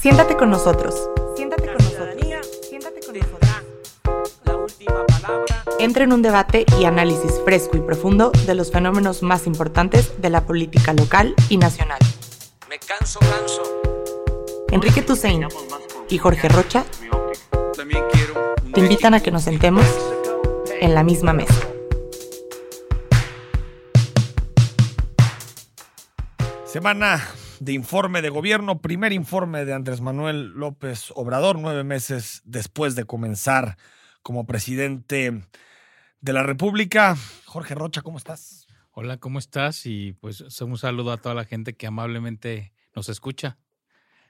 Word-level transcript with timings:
Siéntate 0.00 0.34
con 0.34 0.48
nosotros. 0.48 1.10
Siéntate 1.36 1.66
con 1.66 1.74
nosotros. 1.74 2.16
Siéntate 2.66 3.00
con 3.04 3.18
nosotros. 3.18 3.50
La 4.44 4.56
última 4.56 5.04
palabra. 5.04 5.62
Entra 5.78 6.04
en 6.04 6.14
un 6.14 6.22
debate 6.22 6.64
y 6.80 6.86
análisis 6.86 7.38
fresco 7.44 7.76
y 7.76 7.80
profundo 7.80 8.32
de 8.46 8.54
los 8.54 8.72
fenómenos 8.72 9.22
más 9.22 9.46
importantes 9.46 10.18
de 10.22 10.30
la 10.30 10.46
política 10.46 10.94
local 10.94 11.34
y 11.50 11.58
nacional. 11.58 11.98
Me 12.70 12.78
canso, 12.78 13.18
canso. 13.20 13.62
Enrique 14.70 15.02
Tusein 15.02 15.46
y 16.08 16.16
Jorge 16.16 16.48
Rocha 16.48 16.86
te 18.72 18.80
invitan 18.80 19.12
a 19.12 19.20
que 19.20 19.30
nos 19.30 19.42
sentemos 19.42 19.84
en 20.80 20.94
la 20.94 21.02
misma 21.02 21.34
mesa. 21.34 21.60
Semana 26.64 27.22
de 27.60 27.74
informe 27.74 28.22
de 28.22 28.30
gobierno, 28.30 28.80
primer 28.80 29.12
informe 29.12 29.66
de 29.66 29.74
Andrés 29.74 30.00
Manuel 30.00 30.48
López 30.54 31.12
Obrador, 31.14 31.58
nueve 31.58 31.84
meses 31.84 32.40
después 32.44 32.94
de 32.94 33.04
comenzar 33.04 33.76
como 34.22 34.46
presidente 34.46 35.42
de 36.22 36.32
la 36.32 36.42
República. 36.42 37.16
Jorge 37.44 37.74
Rocha, 37.74 38.00
¿cómo 38.00 38.16
estás? 38.16 38.66
Hola, 38.92 39.18
¿cómo 39.18 39.38
estás? 39.38 39.84
Y 39.84 40.14
pues 40.14 40.40
un 40.62 40.78
saludo 40.78 41.12
a 41.12 41.18
toda 41.18 41.34
la 41.34 41.44
gente 41.44 41.74
que 41.74 41.86
amablemente 41.86 42.72
nos 42.96 43.10
escucha. 43.10 43.58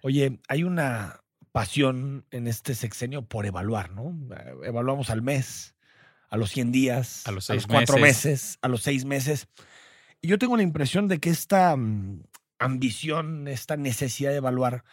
Oye, 0.03 0.41
hay 0.49 0.65
una 0.65 1.21
pasión 1.53 2.27
en 2.33 2.49
este 2.49 2.75
sexenio 2.75 3.23
por 3.23 3.47
evaluar, 3.47 3.93
¿no? 3.93 4.13
Evaluamos 4.65 5.09
al 5.09 5.23
mes, 5.23 5.77
a 6.31 6.37
los 6.37 6.51
100 6.51 6.73
días, 6.73 7.27
A 7.29 7.31
los 7.31 7.45
seis 7.45 7.67
cuatro 7.69 7.97
meses. 7.97 8.25
meses, 8.25 8.59
a 8.61 8.67
los 8.67 8.83
seis 8.83 9.05
meses. 9.05 9.47
Y 10.21 10.29
yo 10.29 10.39
tengo 10.39 10.57
la 10.57 10.65
impresión 10.65 11.07
de 11.07 11.19
que 11.19 11.31
esta 11.31 11.77
mm, 11.77 12.23
ambición, 12.61 13.49
esta 13.49 13.77
necesidad 13.77 14.31
de 14.31 14.37
evaluar, 14.37 14.85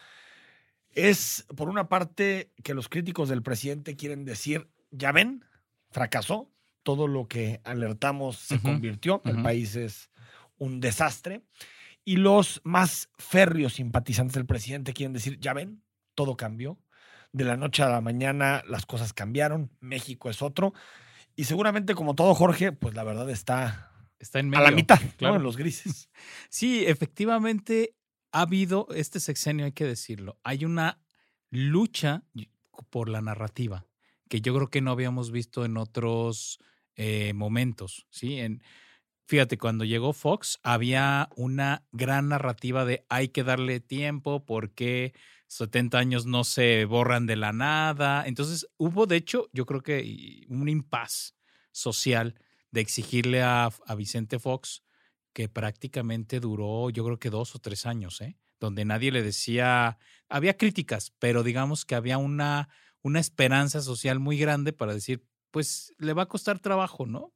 es 0.91 1.45
por 1.55 1.69
una 1.69 1.89
parte 1.89 2.51
que 2.63 2.73
los 2.73 2.89
críticos 2.89 3.29
del 3.29 3.43
presidente 3.43 3.95
quieren 3.95 4.25
decir, 4.25 4.67
ya 4.89 5.11
ven, 5.11 5.45
fracasó, 5.91 6.51
todo 6.81 7.07
lo 7.07 7.27
que 7.27 7.61
alertamos 7.65 8.37
se 8.37 8.59
convirtió, 8.59 9.21
el 9.25 9.43
país 9.43 9.75
es 9.75 10.09
un 10.57 10.79
desastre. 10.79 11.43
Y 12.03 12.15
los 12.15 12.61
más 12.63 13.09
férreos 13.17 13.73
simpatizantes 13.73 14.35
del 14.35 14.45
presidente 14.45 14.93
quieren 14.93 15.13
decir, 15.13 15.37
ya 15.39 15.53
ven, 15.53 15.83
todo 16.15 16.37
cambió. 16.37 16.79
De 17.33 17.43
la 17.43 17.57
noche 17.57 17.83
a 17.83 17.89
la 17.89 17.99
mañana 17.99 18.63
las 18.67 18.85
cosas 18.85 19.11
cambiaron, 19.11 19.69
México 19.81 20.29
es 20.29 20.41
otro. 20.41 20.73
Y 21.35 21.43
seguramente 21.43 21.93
como 21.93 22.15
todo 22.15 22.33
Jorge, 22.33 22.71
pues 22.71 22.95
la 22.95 23.03
verdad 23.03 23.29
está 23.29 23.91
Está 24.19 24.39
en 24.39 24.47
a 24.47 24.49
medio. 24.49 24.63
la 24.63 24.71
mitad, 24.71 25.01
¿no? 25.01 25.11
claro. 25.17 25.35
En 25.37 25.43
los 25.43 25.57
grises. 25.57 26.09
Sí, 26.49 26.85
efectivamente 26.85 27.95
ha 28.31 28.41
habido 28.41 28.87
este 28.95 29.19
sexenio, 29.19 29.65
hay 29.65 29.73
que 29.73 29.85
decirlo. 29.85 30.39
Hay 30.43 30.65
una 30.65 30.99
lucha 31.49 32.23
por 32.89 33.09
la 33.09 33.21
narrativa 33.21 33.85
que 34.27 34.41
yo 34.41 34.53
creo 34.53 34.69
que 34.69 34.81
no 34.81 34.91
habíamos 34.91 35.31
visto 35.31 35.65
en 35.65 35.77
otros 35.77 36.59
eh, 36.95 37.33
momentos, 37.33 38.07
¿sí? 38.09 38.39
En, 38.39 38.61
fíjate, 39.25 39.57
cuando 39.57 39.85
llegó 39.85 40.13
Fox 40.13 40.59
había 40.63 41.29
una 41.35 41.85
gran 41.91 42.29
narrativa 42.29 42.85
de 42.85 43.05
hay 43.09 43.29
que 43.29 43.43
darle 43.43 43.79
tiempo 43.79 44.45
porque 44.45 45.13
70 45.47 45.97
años 45.97 46.25
no 46.25 46.43
se 46.43 46.85
borran 46.85 47.25
de 47.25 47.35
la 47.35 47.53
nada. 47.53 48.25
Entonces 48.25 48.67
hubo, 48.77 49.05
de 49.05 49.17
hecho, 49.17 49.49
yo 49.53 49.65
creo 49.65 49.81
que 49.81 50.45
un 50.49 50.67
impas 50.67 51.35
social 51.71 52.35
de 52.71 52.81
exigirle 52.81 53.41
a, 53.41 53.69
a 53.85 53.95
Vicente 53.95 54.39
Fox 54.39 54.83
que 55.33 55.49
prácticamente 55.49 56.39
duró, 56.39 56.89
yo 56.89 57.05
creo 57.05 57.19
que 57.19 57.29
dos 57.29 57.55
o 57.55 57.59
tres 57.59 57.85
años, 57.85 58.21
¿eh? 58.21 58.37
donde 58.59 58.85
nadie 58.85 59.11
le 59.11 59.21
decía, 59.21 59.99
había 60.29 60.57
críticas, 60.57 61.13
pero 61.19 61.43
digamos 61.43 61.85
que 61.85 61.95
había 61.95 62.17
una, 62.17 62.69
una 63.01 63.19
esperanza 63.19 63.81
social 63.81 64.19
muy 64.19 64.37
grande 64.37 64.73
para 64.73 64.93
decir, 64.93 65.23
pues 65.51 65.93
le 65.99 66.13
va 66.13 66.23
a 66.23 66.27
costar 66.27 66.59
trabajo, 66.59 67.05
¿no? 67.05 67.33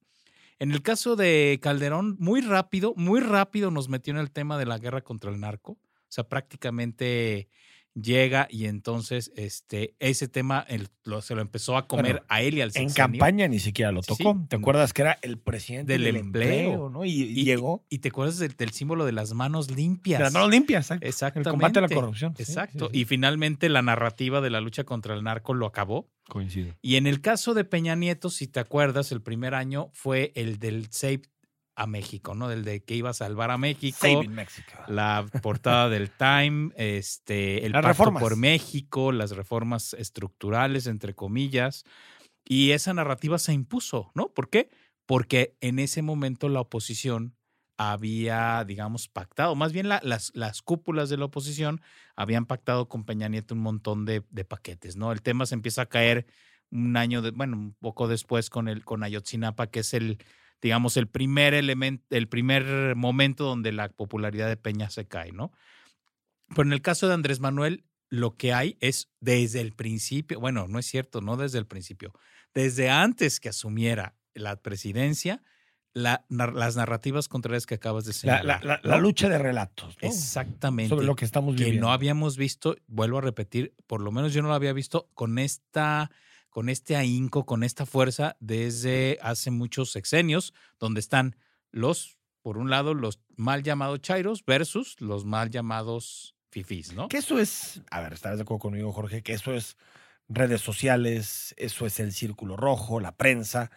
En 0.60 0.72
el 0.72 0.82
caso 0.82 1.16
de 1.16 1.60
Calderón, 1.62 2.18
muy 2.20 2.42
rápido, 2.42 2.94
muy 2.96 3.20
rápido 3.20 3.72
nos 3.72 3.90
metió 3.90 4.14
en 4.14 4.20
el 4.20 4.32
tema 4.32 4.58
de 4.58 4.66
la 4.66 4.78
guerra 4.78 5.02
contra 5.02 5.32
el 5.32 5.40
narco. 5.40 5.72
O 5.72 5.80
sea, 6.08 6.28
prácticamente 6.28 7.50
llega 7.94 8.48
y 8.50 8.66
entonces 8.68 9.32
este, 9.36 9.96
ese 10.00 10.28
tema 10.28 10.66
el- 10.70 10.88
lo- 11.04 11.22
se 11.22 11.36
lo 11.36 11.42
empezó 11.42 11.76
a 11.78 11.88
comer 11.88 12.14
Bueno, 12.14 12.26
a 12.30 12.42
él 12.42 12.56
y 12.58 12.62
al 12.62 12.68
En 12.70 12.74
sexenio. 12.90 12.96
campaña 12.96 13.48
ni 13.48 13.60
siquiera 13.60 13.92
lo 13.92 14.02
tocó. 14.02 14.34
sí. 14.34 14.46
¿Te 14.50 14.56
acuerdas 14.56 14.94
que 14.94 15.02
era 15.02 15.18
el 15.22 15.38
presidente 15.40 15.94
del, 15.94 16.04
Del 16.04 16.16
empleo, 16.18 16.50
empleo. 16.72 16.90
¿no? 16.90 17.06
Y, 17.06 17.10
y 17.10 17.40
Y- 17.42 17.44
llegó 17.44 17.86
Y 17.90 18.00
te 18.00 18.10
acuerdas 18.10 18.38
del, 18.40 18.56
del 18.56 18.72
símbolo 18.72 19.06
de 19.06 19.12
las 19.12 19.34
manos 19.34 19.70
limpias. 19.72 20.20
de 20.20 20.24
las 20.26 20.34
manos 20.34 20.50
limpias, 20.52 20.86
exacto. 20.86 21.06
Exactamente. 21.08 21.50
El 21.50 21.54
combate 21.54 21.80
a 21.80 21.82
la 21.82 21.90
corrupción. 21.90 22.34
Exacto. 22.38 22.86
sí, 22.88 22.92
sí. 22.94 23.02
Y 23.02 23.06
finalmente 23.06 23.68
la 23.70 23.82
narrativa 23.82 24.42
de 24.42 24.50
la 24.50 24.62
lucha 24.62 24.84
contra 24.84 25.14
el 25.16 25.24
narco 25.24 25.54
lo 25.54 25.66
acabó. 25.66 26.10
Coincido. 26.30 26.74
Y 26.82 26.96
en 26.96 27.08
el 27.08 27.20
caso 27.20 27.54
de 27.54 27.66
Peña 27.66 27.96
Nieto, 27.96 28.30
si 28.30 28.48
te 28.48 28.62
acuerdas, 28.62 29.12
el 29.12 29.22
primer 29.22 29.54
año 29.54 29.90
fue 29.92 30.32
el 30.36 30.60
del 30.60 30.88
Save 30.92 31.24
a 31.76 31.88
México, 31.88 32.36
¿no? 32.36 32.48
Del 32.48 32.64
de 32.64 32.84
que 32.84 32.96
iba 32.96 33.10
a 33.10 33.14
salvar 33.14 33.50
a 33.52 33.58
México. 33.58 33.98
Saving 34.00 34.34
Mexico. 34.34 34.74
La 34.88 35.26
portada 35.42 35.90
del 35.90 36.10
Time, 36.18 36.72
este, 36.76 37.66
el 37.66 37.72
Las 37.72 37.82
pacto 37.84 37.88
reformas. 38.04 38.22
por 38.22 38.36
México, 38.38 39.12
las 39.12 39.32
reformas 39.32 39.94
estructurales, 39.94 40.88
entre 40.88 41.14
comillas. 41.16 41.84
Y 42.44 42.72
esa 42.72 42.94
narrativa 42.94 43.38
se 43.40 43.54
impuso, 43.54 44.12
¿no? 44.16 44.30
¿Por 44.34 44.50
qué? 44.50 44.70
Porque 45.06 45.56
en 45.62 45.80
ese 45.80 46.02
momento 46.02 46.50
la 46.50 46.62
oposición 46.62 47.36
había, 47.78 48.64
digamos, 48.66 49.08
pactado, 49.08 49.56
más 49.56 49.74
bien 49.74 49.90
la- 49.90 50.02
las, 50.04 50.32
las 50.36 50.62
cúpulas 50.62 51.10
de 51.10 51.18
la 51.18 51.26
oposición 51.26 51.82
habían 52.16 52.46
pactado 52.46 52.88
con 52.88 53.06
Peña 53.06 53.28
Nieto 53.28 53.56
un 53.56 53.62
montón 53.62 54.06
de, 54.06 54.24
de 54.30 54.46
paquetes, 54.46 54.96
¿no? 54.98 55.12
El 55.12 55.22
tema 55.24 55.46
se 55.48 55.56
empieza 55.56 55.84
a 55.84 55.86
caer 55.88 56.28
un 56.70 56.96
año, 56.96 57.22
de, 57.24 57.32
bueno, 57.32 57.58
un 57.58 57.74
poco 57.74 58.08
después 58.08 58.50
con 58.50 58.68
el 58.68 58.86
con 58.86 59.04
Ayotzinapa, 59.04 59.68
que 59.68 59.80
es 59.80 59.94
el, 59.96 60.20
digamos, 60.62 60.98
el 60.98 61.08
primer 61.08 61.54
elemento, 61.54 62.06
el 62.16 62.28
primer 62.28 62.96
momento 62.96 63.44
donde 63.46 63.72
la 63.72 63.90
popularidad 63.90 64.48
de 64.48 64.58
Peña 64.58 64.90
se 64.90 65.08
cae, 65.08 65.32
¿no? 65.32 65.52
Pero 66.50 66.64
en 66.64 66.74
el 66.74 66.82
caso 66.82 67.08
de 67.08 67.14
Andrés 67.14 67.40
Manuel, 67.40 67.86
lo 68.10 68.36
que 68.36 68.54
hay 68.54 68.78
es 68.82 69.10
desde 69.22 69.62
el 69.62 69.74
principio, 69.74 70.40
bueno, 70.40 70.68
no 70.68 70.80
es 70.80 70.86
cierto, 70.86 71.22
no 71.22 71.38
desde 71.38 71.58
el 71.60 71.66
principio, 71.66 72.14
desde 72.54 72.90
antes 72.90 73.40
que 73.40 73.50
asumiera 73.50 74.16
la 74.34 74.58
presidencia, 74.62 75.42
la- 75.94 76.26
las 76.30 76.76
narrativas 76.78 77.28
contrarias 77.28 77.66
que 77.66 77.76
acabas 77.76 78.06
de 78.06 78.12
La, 78.12 78.14
señalar. 78.14 78.64
la- 78.66 78.80
la- 78.84 78.98
lucha 78.98 79.28
de 79.30 79.38
relatos. 79.38 79.98
¿no? 80.02 80.08
Exactamente. 80.08 80.90
Sobre 80.90 81.06
lo 81.06 81.16
que 81.16 81.26
estamos 81.26 81.56
que 81.56 81.64
viviendo. 81.66 81.88
no 81.88 81.94
habíamos 81.94 82.38
visto, 82.38 82.76
vuelvo 82.88 83.18
a 83.18 83.22
repetir, 83.22 83.74
por 83.88 84.02
lo 84.02 84.12
menos 84.12 84.34
yo 84.34 84.42
no 84.42 84.50
lo 84.50 84.54
había 84.54 84.74
visto 84.74 85.10
con 85.14 85.38
esta 85.40 86.12
con 86.52 86.70
este 86.70 86.96
ahínco, 86.96 87.46
con 87.46 87.64
esta 87.64 87.88
fuerza 87.88 88.36
desde 88.40 89.18
hace 89.22 89.50
muchos 89.50 89.92
sexenios, 89.92 90.54
donde 90.80 91.00
están 91.00 91.38
los, 91.72 92.18
por 92.44 92.58
un 92.58 92.70
lado, 92.70 92.94
los 92.94 93.22
mal 93.38 93.64
llamados 93.64 94.02
chairos 94.02 94.46
versus 94.46 95.00
los 95.00 95.26
mal 95.26 95.50
llamados 95.50 96.36
fifís, 96.52 96.94
¿no? 96.94 97.08
Que 97.08 97.18
eso 97.18 97.40
es, 97.40 97.82
a 97.90 98.02
ver, 98.02 98.14
estarás 98.14 98.38
de 98.38 98.44
acuerdo 98.44 98.60
conmigo, 98.60 98.92
Jorge, 98.92 99.24
que 99.24 99.34
eso 99.34 99.54
es 99.54 99.78
redes 100.28 100.60
sociales, 100.60 101.56
eso 101.58 101.86
es 101.86 102.00
el 102.02 102.12
círculo 102.12 102.58
rojo, 102.58 103.00
la 103.00 103.16
prensa. 103.16 103.72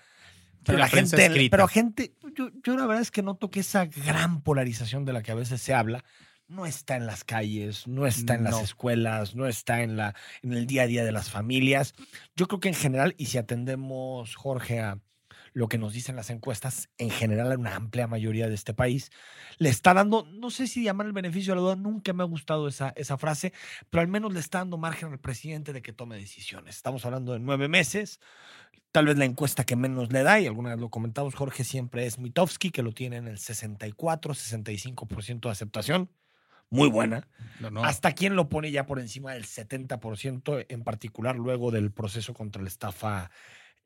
Pero 0.65 0.79
la 0.79 0.87
la, 0.87 0.91
prensa 0.91 1.17
gente, 1.17 1.33
escrita. 1.33 1.57
pero 1.57 1.69
gente, 1.69 2.15
yo, 2.35 2.51
yo 2.65 2.77
la 2.77 2.87
verdad 2.87 3.03
es 3.03 3.13
que 3.13 3.23
noto 3.23 3.51
que 3.51 3.61
esa 3.61 3.87
gran 3.87 4.43
polarización 4.43 5.05
de 5.05 5.13
la 5.13 5.23
que 5.23 5.31
a 5.31 5.37
veces 5.37 5.63
se 5.63 5.75
habla 5.75 6.05
no 6.49 6.67
está 6.67 6.97
en 6.97 7.07
las 7.07 7.25
calles, 7.25 7.87
no 7.87 8.07
está 8.07 8.35
en 8.35 8.45
las 8.45 8.63
escuelas, 8.63 9.35
no 9.35 9.47
está 9.47 9.83
en, 9.83 9.97
la, 9.97 10.15
en 10.43 10.53
el 10.53 10.67
día 10.67 10.83
a 10.83 10.87
día 10.87 11.05
de 11.05 11.13
las 11.13 11.31
familias. 11.31 11.95
Yo 12.37 12.47
creo 12.47 12.61
que 12.61 12.69
en 12.69 12.75
general, 12.75 13.15
y 13.19 13.27
si 13.27 13.39
atendemos, 13.39 14.37
Jorge, 14.37 14.81
a 14.81 14.99
lo 15.55 15.69
que 15.69 15.79
nos 15.79 15.93
dicen 15.93 16.17
las 16.17 16.31
encuestas, 16.31 16.91
en 16.99 17.11
general 17.11 17.53
a 17.53 17.57
una 17.57 17.77
amplia 17.77 18.09
mayoría 18.09 18.49
de 18.49 18.55
este 18.55 18.75
país, 18.75 19.11
le 19.59 19.69
está 19.69 19.95
dando, 19.95 20.27
no 20.27 20.51
sé 20.51 20.67
si 20.67 20.83
llamar 20.83 21.07
el 21.07 21.13
beneficio 21.13 21.53
de 21.53 21.57
la 21.57 21.63
duda, 21.63 21.77
nunca 21.77 22.13
me 22.13 22.25
ha 22.25 22.27
gustado 22.27 22.67
esa, 22.67 22.93
esa 22.97 23.17
frase, 23.17 23.53
pero 23.89 24.03
al 24.03 24.09
menos 24.09 24.33
le 24.33 24.41
está 24.41 24.59
dando 24.59 24.79
margen 24.79 25.13
al 25.13 25.21
presidente 25.21 25.73
de 25.73 25.81
que 25.81 25.93
tome 25.93 26.17
decisiones. 26.17 26.77
Estamos 26.77 27.07
hablando 27.07 27.33
de 27.33 27.39
nueve 27.39 27.69
meses, 27.69 28.21
tal 28.91 29.07
vez 29.07 29.17
la 29.17 29.25
encuesta 29.25 29.65
que 29.65 29.77
menos 29.77 30.13
le 30.13 30.25
da, 30.25 30.41
y 30.41 30.47
alguna 30.47 30.71
vez 30.71 30.81
lo 30.81 30.91
comentamos, 30.91 31.37
Jorge, 31.37 31.63
siempre 31.63 32.05
es 32.05 32.19
Mitofsky, 32.19 32.71
que 32.71 32.83
lo 32.83 32.93
tiene 32.93 33.17
en 33.17 33.29
el 33.29 33.39
64, 33.39 34.35
65% 34.35 35.41
de 35.41 35.51
aceptación. 35.51 36.11
Muy 36.71 36.89
buena. 36.89 37.29
No, 37.61 37.71
no. 37.71 37.85
Hasta 37.85 38.13
quien 38.13 38.37
lo 38.37 38.49
pone 38.49 38.71
ya 38.71 38.87
por 38.87 38.99
encima 38.99 39.33
del 39.33 39.45
70%, 39.45 40.67
en 40.69 40.85
particular 40.85 41.37
luego 41.37 41.71
del 41.71 41.93
proceso 41.93 42.35
contra 42.35 42.63
la 42.63 42.69
estafa 42.69 43.31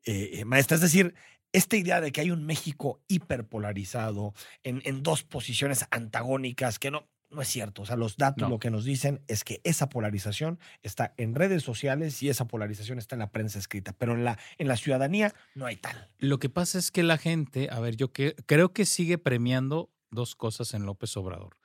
eh, 0.05 0.31
eh, 0.33 0.45
maestra. 0.45 0.75
Es 0.75 0.81
decir, 0.81 1.13
esta 1.51 1.77
idea 1.77 2.01
de 2.01 2.11
que 2.11 2.21
hay 2.21 2.31
un 2.31 2.45
México 2.45 3.01
hiperpolarizado 3.07 4.33
en, 4.63 4.81
en 4.85 5.03
dos 5.03 5.23
posiciones 5.23 5.85
antagónicas, 5.91 6.79
que 6.79 6.91
no, 6.91 7.07
no 7.29 7.41
es 7.41 7.47
cierto. 7.47 7.83
O 7.83 7.85
sea, 7.85 7.95
los 7.95 8.17
datos 8.17 8.43
No. 8.43 8.49
lo 8.49 8.59
que 8.59 8.71
nos 8.71 8.85
dicen 8.85 9.21
es 9.27 9.43
que 9.43 9.61
esa 9.63 9.89
polarización 9.89 10.59
está 10.81 11.13
en 11.17 11.35
redes 11.35 11.63
sociales 11.63 12.21
y 12.23 12.29
esa 12.29 12.47
polarización 12.47 12.97
está 12.97 13.15
en 13.15 13.19
la 13.19 13.31
prensa 13.31 13.59
escrita, 13.59 13.93
pero 13.93 14.13
en 14.13 14.23
la, 14.23 14.37
en 14.57 14.67
la 14.67 14.77
ciudadanía 14.77 15.33
no 15.55 15.65
hay 15.65 15.77
tal. 15.77 16.09
Lo 16.17 16.39
que 16.39 16.49
pasa 16.49 16.79
es 16.79 16.91
que 16.91 17.03
la 17.03 17.17
gente, 17.17 17.69
a 17.71 17.79
ver, 17.79 17.95
yo 17.95 18.11
que, 18.11 18.35
creo 18.45 18.73
que 18.73 18.85
sigue 18.85 19.17
premiando 19.17 19.91
dos 20.11 20.35
cosas 20.35 20.73
en 20.73 20.85
López 20.85 21.15
Obrador. 21.17 21.58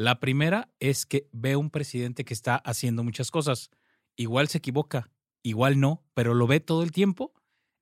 La 0.00 0.18
primera 0.18 0.70
es 0.80 1.04
que 1.04 1.28
ve 1.30 1.56
un 1.56 1.68
presidente 1.68 2.24
que 2.24 2.32
está 2.32 2.56
haciendo 2.56 3.04
muchas 3.04 3.30
cosas. 3.30 3.68
Igual 4.16 4.48
se 4.48 4.56
equivoca, 4.56 5.10
igual 5.42 5.78
no, 5.78 6.02
pero 6.14 6.32
lo 6.32 6.46
ve 6.46 6.58
todo 6.60 6.82
el 6.82 6.90
tiempo 6.90 7.34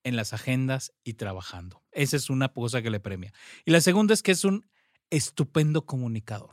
en 0.03 0.17
las 0.17 0.33
agendas 0.33 0.93
y 1.05 1.15
trabajando. 1.15 1.81
Esa 1.93 2.17
es 2.17 2.29
una 2.29 2.49
cosa 2.49 2.83
que 2.83 2.91
le 2.91 2.99
premia. 2.99 3.33
Y 3.65 3.71
la 3.71 3.81
segunda 3.81 4.15
es 4.15 4.25
que 4.25 4.33
es 4.33 4.45
un 4.45 4.67
estupendo 5.11 5.87
comunicador. 5.87 6.51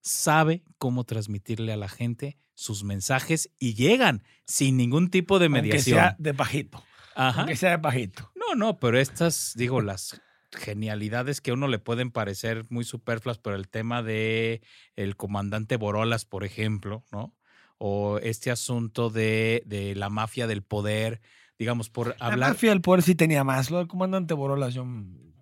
Sabe 0.00 0.64
cómo 0.78 1.04
transmitirle 1.04 1.74
a 1.74 1.76
la 1.76 1.90
gente 1.90 2.38
sus 2.54 2.82
mensajes 2.82 3.50
y 3.58 3.74
llegan 3.74 4.22
sin 4.46 4.78
ningún 4.78 5.10
tipo 5.10 5.38
de 5.38 5.44
Aunque 5.44 5.60
mediación. 5.60 5.98
sea 5.98 6.16
de 6.18 6.32
bajito. 6.32 6.82
Ajá. 7.14 7.40
Aunque 7.42 7.56
sea 7.56 7.72
de 7.72 7.76
bajito. 7.76 8.32
No, 8.34 8.54
no, 8.54 8.80
pero 8.80 8.98
estas, 8.98 9.52
digo, 9.56 9.82
las 9.82 10.22
genialidades 10.56 11.40
que 11.40 11.50
a 11.50 11.54
uno 11.54 11.68
le 11.68 11.78
pueden 11.78 12.10
parecer 12.10 12.64
muy 12.70 12.84
superfluas, 12.84 13.38
pero 13.38 13.56
el 13.56 13.68
tema 13.68 14.02
de 14.02 14.62
el 14.96 15.16
comandante 15.16 15.76
Borolas, 15.76 16.24
por 16.24 16.44
ejemplo, 16.44 17.04
¿no? 17.12 17.34
O 17.78 18.18
este 18.18 18.50
asunto 18.50 19.10
de, 19.10 19.62
de 19.66 19.94
la 19.94 20.08
mafia 20.08 20.46
del 20.46 20.62
poder, 20.62 21.20
digamos, 21.58 21.90
por 21.90 22.08
La 22.18 22.26
hablar. 22.26 22.50
mafia 22.50 22.70
del 22.70 22.80
poder 22.80 23.02
sí 23.02 23.14
tenía 23.14 23.44
más. 23.44 23.70
Lo 23.70 23.78
del 23.78 23.88
comandante 23.88 24.34
Borolas, 24.34 24.74
yo 24.74 24.86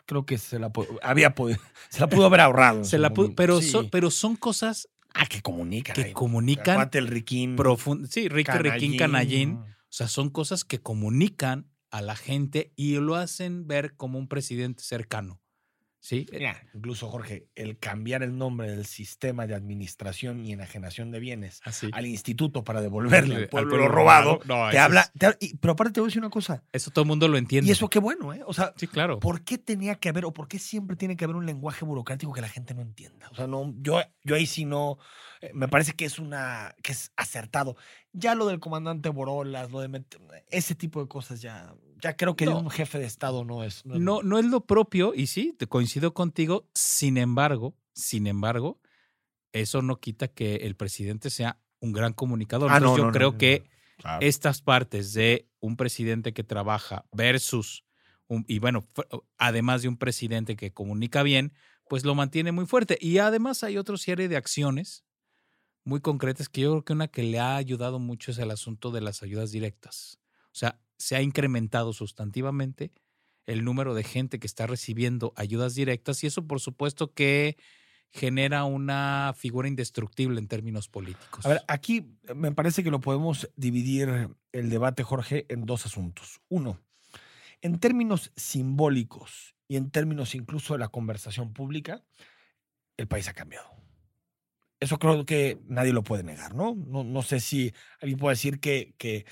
creo 0.06 0.24
que 0.24 0.38
se 0.38 0.58
la, 0.58 0.72
había 1.02 1.34
podido, 1.34 1.60
se 1.90 2.00
la 2.00 2.08
pudo 2.08 2.26
haber 2.26 2.40
ahorrado. 2.40 2.84
se 2.84 2.98
la 2.98 3.12
pero, 3.12 3.60
Sí. 3.60 3.68
son, 3.68 3.90
pero 3.90 4.10
son 4.10 4.36
cosas 4.36 4.88
Ah, 5.12 5.26
que 5.26 5.42
comunican. 5.42 5.94
que 5.94 6.04
ahí. 6.04 6.12
comunican 6.12 6.88
el 6.92 7.08
Riquín. 7.08 7.56
profundas. 7.56 8.10
Sí, 8.10 8.28
Ricky 8.28 8.52
Riquín 8.52 8.96
Canallín. 8.96 9.54
O 9.58 9.92
sea, 9.92 10.06
son 10.06 10.30
cosas 10.30 10.64
que 10.64 10.78
comunican 10.80 11.66
a 11.90 12.02
la 12.02 12.16
gente 12.16 12.72
y 12.76 12.96
lo 12.96 13.16
hacen 13.16 13.66
ver 13.66 13.96
como 13.96 14.18
un 14.18 14.28
presidente 14.28 14.82
cercano. 14.82 15.40
¿Sí? 16.02 16.26
Mira, 16.32 16.56
incluso 16.72 17.10
Jorge, 17.10 17.46
el 17.54 17.78
cambiar 17.78 18.22
el 18.22 18.38
nombre 18.38 18.70
del 18.70 18.86
sistema 18.86 19.46
de 19.46 19.54
administración 19.54 20.46
y 20.46 20.52
enajenación 20.52 21.10
de 21.10 21.20
bienes 21.20 21.60
Así. 21.62 21.90
al 21.92 22.06
instituto 22.06 22.64
para 22.64 22.80
devolverle 22.80 23.36
Al 23.36 23.42
al 23.42 23.48
pueblo, 23.50 23.68
pueblo 23.70 23.86
lo 23.88 23.92
robado, 23.94 24.40
robado. 24.44 24.64
No, 24.64 24.70
te 24.70 24.78
habla. 24.78 25.00
es- 25.02 25.12
te 25.12 25.26
habla- 25.26 25.38
y- 25.40 25.56
pero 25.58 25.72
aparte 25.72 25.92
te 25.92 26.00
voy 26.00 26.06
a 26.06 26.08
decir 26.08 26.22
una 26.22 26.30
cosa. 26.30 26.64
Eso 26.72 26.90
todo 26.90 27.02
el 27.02 27.08
mundo 27.08 27.28
lo 27.28 27.36
entiende. 27.36 27.68
Y 27.68 27.72
eso 27.72 27.88
qué 27.90 27.98
bueno, 27.98 28.32
¿eh? 28.32 28.40
O 28.46 28.54
sea, 28.54 28.72
Sí, 28.76 28.86
claro. 28.86 29.20
¿por 29.20 29.42
qué 29.44 29.58
tenía 29.58 29.94
que 29.96 30.08
haber 30.08 30.24
o 30.24 30.32
por 30.32 30.48
qué 30.48 30.58
siempre 30.58 30.96
tiene 30.96 31.16
que 31.18 31.24
haber 31.24 31.36
un 31.36 31.44
lenguaje 31.44 31.84
burocrático 31.84 32.32
que 32.32 32.40
la 32.40 32.48
gente 32.48 32.72
no 32.72 32.80
entienda? 32.80 33.28
O 33.30 33.34
sea, 33.34 33.46
no, 33.46 33.74
yo, 33.82 34.00
yo 34.24 34.34
ahí 34.36 34.46
sí 34.46 34.64
no, 34.64 34.96
eh, 35.42 35.50
me 35.52 35.68
parece 35.68 35.92
que 35.92 36.06
es 36.06 36.18
una, 36.18 36.74
que 36.82 36.92
es 36.92 37.12
acertado. 37.16 37.76
Ya 38.14 38.34
lo 38.34 38.46
del 38.46 38.58
comandante 38.58 39.10
Borolas, 39.10 39.70
lo 39.70 39.80
de 39.80 40.02
ese 40.50 40.74
tipo 40.74 41.02
de 41.02 41.08
cosas 41.08 41.42
ya, 41.42 41.74
ya 42.00 42.16
creo 42.16 42.36
que 42.36 42.46
de 42.46 42.52
un 42.52 42.70
jefe 42.70 42.98
de 42.98 43.06
Estado 43.06 43.44
no 43.44 43.62
es. 43.64 43.84
no 43.86 43.94
es- 43.94 44.00
No, 44.00 44.22
no 44.22 44.38
es 44.38 44.44
lo 44.46 44.66
propio, 44.66 45.12
y 45.14 45.26
sí, 45.26 45.54
te 45.58 45.66
coincido 45.66 46.14
contigo. 46.14 46.68
Sin 46.74 47.16
embargo, 47.18 47.76
sin 47.92 48.26
embargo, 48.26 48.80
eso 49.52 49.82
no 49.82 49.96
quita 50.00 50.28
que 50.28 50.56
el 50.56 50.76
presidente 50.76 51.30
sea 51.30 51.58
un 51.80 51.92
gran 51.92 52.12
comunicador. 52.12 52.70
Ah, 52.70 52.76
Entonces, 52.76 52.98
no, 52.98 53.06
yo 53.08 53.12
creo 53.12 53.32
no, 53.32 53.38
que 53.38 53.64
Claro. 53.98 54.24
estas 54.26 54.62
partes 54.62 55.12
de 55.12 55.48
un 55.60 55.76
presidente 55.76 56.32
que 56.32 56.42
trabaja 56.44 57.04
versus, 57.12 57.84
un- 58.28 58.44
y 58.48 58.58
bueno, 58.58 58.86
además 59.38 59.82
de 59.82 59.88
un 59.88 59.96
presidente 59.96 60.56
que 60.56 60.72
comunica 60.72 61.22
bien, 61.22 61.52
pues 61.88 62.04
lo 62.04 62.14
mantiene 62.14 62.52
muy 62.52 62.66
fuerte. 62.66 62.96
Y 63.00 63.18
además 63.18 63.62
hay 63.64 63.76
otra 63.76 63.96
serie 63.98 64.28
de 64.28 64.36
acciones 64.36 65.04
muy 65.84 66.00
concretas 66.00 66.48
que 66.48 66.60
yo 66.62 66.70
creo 66.70 66.84
que 66.84 66.92
una 66.92 67.08
que 67.08 67.22
le 67.24 67.40
ha 67.40 67.56
ayudado 67.56 67.98
mucho 67.98 68.30
es 68.30 68.38
el 68.38 68.50
asunto 68.52 68.90
de 68.90 69.00
las 69.00 69.22
ayudas 69.22 69.50
directas. 69.50 70.18
O 70.46 70.54
sea, 70.54 70.80
se 71.00 71.16
ha 71.16 71.22
incrementado 71.22 71.92
sustantivamente 71.92 72.92
el 73.46 73.64
número 73.64 73.94
de 73.94 74.04
gente 74.04 74.38
que 74.38 74.46
está 74.46 74.66
recibiendo 74.66 75.32
ayudas 75.34 75.74
directas 75.74 76.22
y 76.22 76.26
eso 76.26 76.46
por 76.46 76.60
supuesto 76.60 77.14
que 77.14 77.56
genera 78.10 78.64
una 78.64 79.34
figura 79.36 79.66
indestructible 79.66 80.38
en 80.40 80.48
términos 80.48 80.88
políticos. 80.88 81.46
A 81.46 81.48
ver, 81.48 81.62
aquí 81.68 82.18
me 82.34 82.52
parece 82.52 82.84
que 82.84 82.90
lo 82.90 83.00
podemos 83.00 83.48
dividir 83.56 84.30
el 84.52 84.68
debate, 84.68 85.04
Jorge, 85.04 85.46
en 85.48 85.64
dos 85.64 85.86
asuntos. 85.86 86.40
Uno, 86.48 86.80
en 87.62 87.78
términos 87.78 88.32
simbólicos 88.36 89.54
y 89.68 89.76
en 89.76 89.90
términos 89.90 90.34
incluso 90.34 90.74
de 90.74 90.80
la 90.80 90.88
conversación 90.88 91.52
pública, 91.52 92.02
el 92.96 93.06
país 93.06 93.28
ha 93.28 93.32
cambiado. 93.32 93.70
Eso 94.80 94.98
creo 94.98 95.24
que 95.24 95.60
nadie 95.66 95.92
lo 95.92 96.02
puede 96.02 96.24
negar, 96.24 96.54
¿no? 96.54 96.74
No, 96.74 97.04
no 97.04 97.22
sé 97.22 97.38
si 97.40 97.72
alguien 98.00 98.18
puede 98.18 98.34
decir 98.34 98.60
que, 98.60 98.94
que 98.98 99.24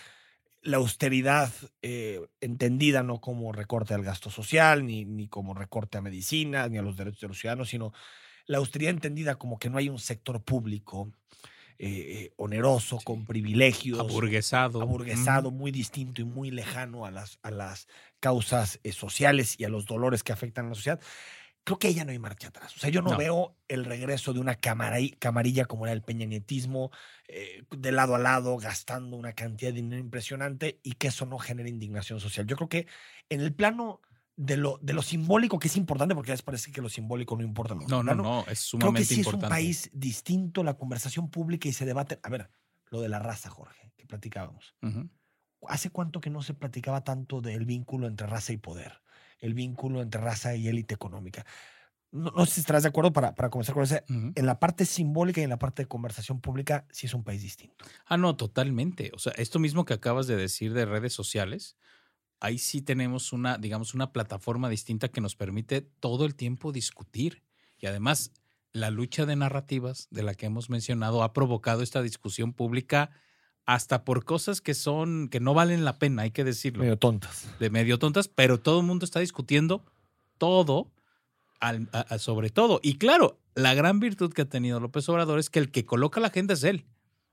la 0.62 0.78
austeridad 0.78 1.52
eh, 1.82 2.20
entendida 2.40 3.02
no 3.02 3.20
como 3.20 3.52
recorte 3.52 3.94
al 3.94 4.02
gasto 4.02 4.30
social, 4.30 4.84
ni, 4.86 5.04
ni 5.04 5.28
como 5.28 5.54
recorte 5.54 5.98
a 5.98 6.02
medicinas, 6.02 6.70
ni 6.70 6.78
a 6.78 6.82
los 6.82 6.96
derechos 6.96 7.20
de 7.20 7.28
los 7.28 7.38
ciudadanos, 7.38 7.68
sino 7.68 7.92
la 8.46 8.58
austeridad 8.58 8.90
entendida 8.90 9.36
como 9.36 9.58
que 9.58 9.70
no 9.70 9.78
hay 9.78 9.88
un 9.88 9.98
sector 9.98 10.42
público 10.42 11.12
eh, 11.80 11.86
eh, 11.88 12.32
oneroso, 12.36 12.98
Sí. 12.98 13.04
con 13.04 13.24
privilegios, 13.24 14.00
aburguesado. 14.00 14.82
aburguesado, 14.82 15.52
muy 15.52 15.70
distinto 15.70 16.20
y 16.20 16.24
muy 16.24 16.50
lejano 16.50 17.06
a 17.06 17.12
las, 17.12 17.38
a 17.42 17.52
las 17.52 17.86
causas 18.18 18.80
eh, 18.82 18.90
sociales 18.90 19.54
y 19.58 19.64
a 19.64 19.68
los 19.68 19.86
dolores 19.86 20.24
que 20.24 20.32
afectan 20.32 20.66
a 20.66 20.68
la 20.70 20.74
sociedad. 20.74 21.00
Creo 21.68 21.78
que 21.78 21.92
ya 21.92 22.06
no 22.06 22.12
hay 22.12 22.18
marcha 22.18 22.48
atrás. 22.48 22.74
O 22.74 22.78
sea, 22.78 22.88
yo 22.88 23.02
no, 23.02 23.10
No. 23.10 23.18
veo 23.18 23.54
el 23.68 23.84
regreso 23.84 24.32
de 24.32 24.40
una 24.40 24.58
camari- 24.58 25.18
camarilla 25.18 25.66
como 25.66 25.84
era 25.84 25.92
el 25.92 26.00
peñanetismo, 26.00 26.90
eh, 27.28 27.64
de 27.76 27.92
lado 27.92 28.14
a 28.14 28.18
lado, 28.18 28.56
gastando 28.56 29.18
una 29.18 29.34
cantidad 29.34 29.70
de 29.70 29.82
dinero 29.82 30.00
impresionante 30.00 30.80
y 30.82 30.92
que 30.92 31.08
eso 31.08 31.26
no 31.26 31.38
genere 31.38 31.68
indignación 31.68 32.20
social. 32.20 32.46
Yo 32.46 32.56
creo 32.56 32.70
que 32.70 32.86
en 33.28 33.42
el 33.42 33.52
plano 33.52 34.00
de 34.34 34.56
lo, 34.56 34.78
de 34.80 34.94
lo 34.94 35.02
simbólico, 35.02 35.58
que 35.58 35.68
es 35.68 35.76
importante, 35.76 36.14
porque 36.14 36.30
a 36.30 36.34
veces 36.34 36.42
parece 36.42 36.72
que 36.72 36.80
lo 36.80 36.88
simbólico 36.88 37.36
no 37.36 37.42
importa. 37.42 37.74
No, 37.74 37.84
no, 37.86 38.02
plano, 38.02 38.22
no, 38.22 38.40
es 38.40 38.46
Creo 38.46 38.54
que 38.94 39.04
sumamente 39.04 39.14
sí 39.14 39.20
es 39.20 39.26
un 39.26 39.40
país 39.40 39.90
distinto, 39.92 40.64
la 40.64 40.78
conversación 40.78 41.28
pública 41.28 41.68
y 41.68 41.74
se 41.74 41.84
debate. 41.84 42.18
A 42.22 42.30
ver, 42.30 42.48
lo 42.86 43.02
de 43.02 43.10
la 43.10 43.18
raza, 43.18 43.50
Jorge, 43.50 43.92
que 43.94 44.06
platicábamos. 44.06 44.74
¿Hace 45.66 45.90
cuánto 45.90 46.22
que 46.22 46.30
no 46.30 46.40
se 46.40 46.54
platicaba 46.54 47.04
tanto 47.04 47.42
del 47.42 47.66
vínculo 47.66 48.06
entre 48.06 48.26
raza 48.26 48.54
y 48.54 48.56
poder? 48.56 49.02
El 49.38 49.54
vínculo 49.54 50.02
entre 50.02 50.20
raza 50.20 50.54
y 50.54 50.68
élite 50.68 50.94
económica. 50.94 51.44
No, 52.10 52.30
no 52.30 52.46
sé 52.46 52.54
si 52.54 52.60
estarás 52.60 52.84
de 52.84 52.88
acuerdo 52.88 53.12
para, 53.12 53.34
para 53.34 53.50
comenzar 53.50 53.74
con 53.74 53.84
ese. 53.84 54.04
Ujú. 54.08 54.32
En 54.34 54.46
la 54.46 54.58
parte 54.58 54.86
simbólica 54.86 55.40
y 55.40 55.44
en 55.44 55.50
la 55.50 55.58
parte 55.58 55.82
de 55.82 55.88
conversación 55.88 56.40
pública, 56.40 56.86
sí 56.90 57.06
es 57.06 57.14
un 57.14 57.22
país 57.22 57.42
distinto. 57.42 57.84
Ah, 58.06 58.16
no, 58.16 58.36
totalmente. 58.36 59.10
O 59.14 59.18
sea, 59.18 59.32
esto 59.36 59.58
mismo 59.58 59.84
que 59.84 59.94
acabas 59.94 60.26
de 60.26 60.36
decir 60.36 60.72
de 60.72 60.86
redes 60.86 61.12
sociales, 61.12 61.76
ahí 62.40 62.58
sí 62.58 62.82
tenemos 62.82 63.32
una, 63.32 63.58
digamos, 63.58 63.94
una 63.94 64.12
plataforma 64.12 64.68
distinta 64.68 65.08
que 65.08 65.20
nos 65.20 65.36
permite 65.36 65.82
todo 65.82 66.24
el 66.24 66.34
tiempo 66.34 66.72
discutir. 66.72 67.42
Y 67.78 67.86
además, 67.86 68.32
la 68.72 68.90
lucha 68.90 69.26
de 69.26 69.36
narrativas 69.36 70.08
de 70.10 70.22
la 70.22 70.34
que 70.34 70.46
hemos 70.46 70.70
mencionado 70.70 71.22
ha 71.22 71.32
provocado 71.32 71.82
esta 71.82 72.02
discusión 72.02 72.52
pública 72.54 73.10
hasta 73.68 74.02
por 74.02 74.24
cosas 74.24 74.62
que 74.62 74.72
son, 74.72 75.28
que 75.28 75.40
no 75.40 75.52
valen 75.52 75.84
la 75.84 75.98
pena, 75.98 76.22
hay 76.22 76.30
que 76.30 76.42
decirlo, 76.42 76.80
Medio 76.84 76.96
tontas. 76.98 77.46
de 77.60 77.68
medio 77.68 77.98
tontas, 77.98 78.26
pero 78.26 78.58
todo 78.58 78.80
el 78.80 78.86
mundo 78.86 79.04
está 79.04 79.20
discutiendo 79.20 79.84
todo 80.38 80.90
al- 81.60 81.86
a- 81.92 82.00
a- 82.00 82.18
sobre 82.18 82.48
todo. 82.48 82.80
Y 82.82 82.94
claro, 82.96 83.38
la 83.54 83.74
gran 83.74 84.00
virtud 84.00 84.32
que 84.32 84.40
ha 84.42 84.48
tenido 84.48 84.80
López 84.80 85.06
Obrador 85.10 85.38
es 85.38 85.50
que 85.50 85.58
el 85.58 85.70
que 85.70 85.84
coloca 85.84 86.18
la 86.18 86.28
agenda 86.28 86.54
es 86.54 86.64
él. 86.64 86.86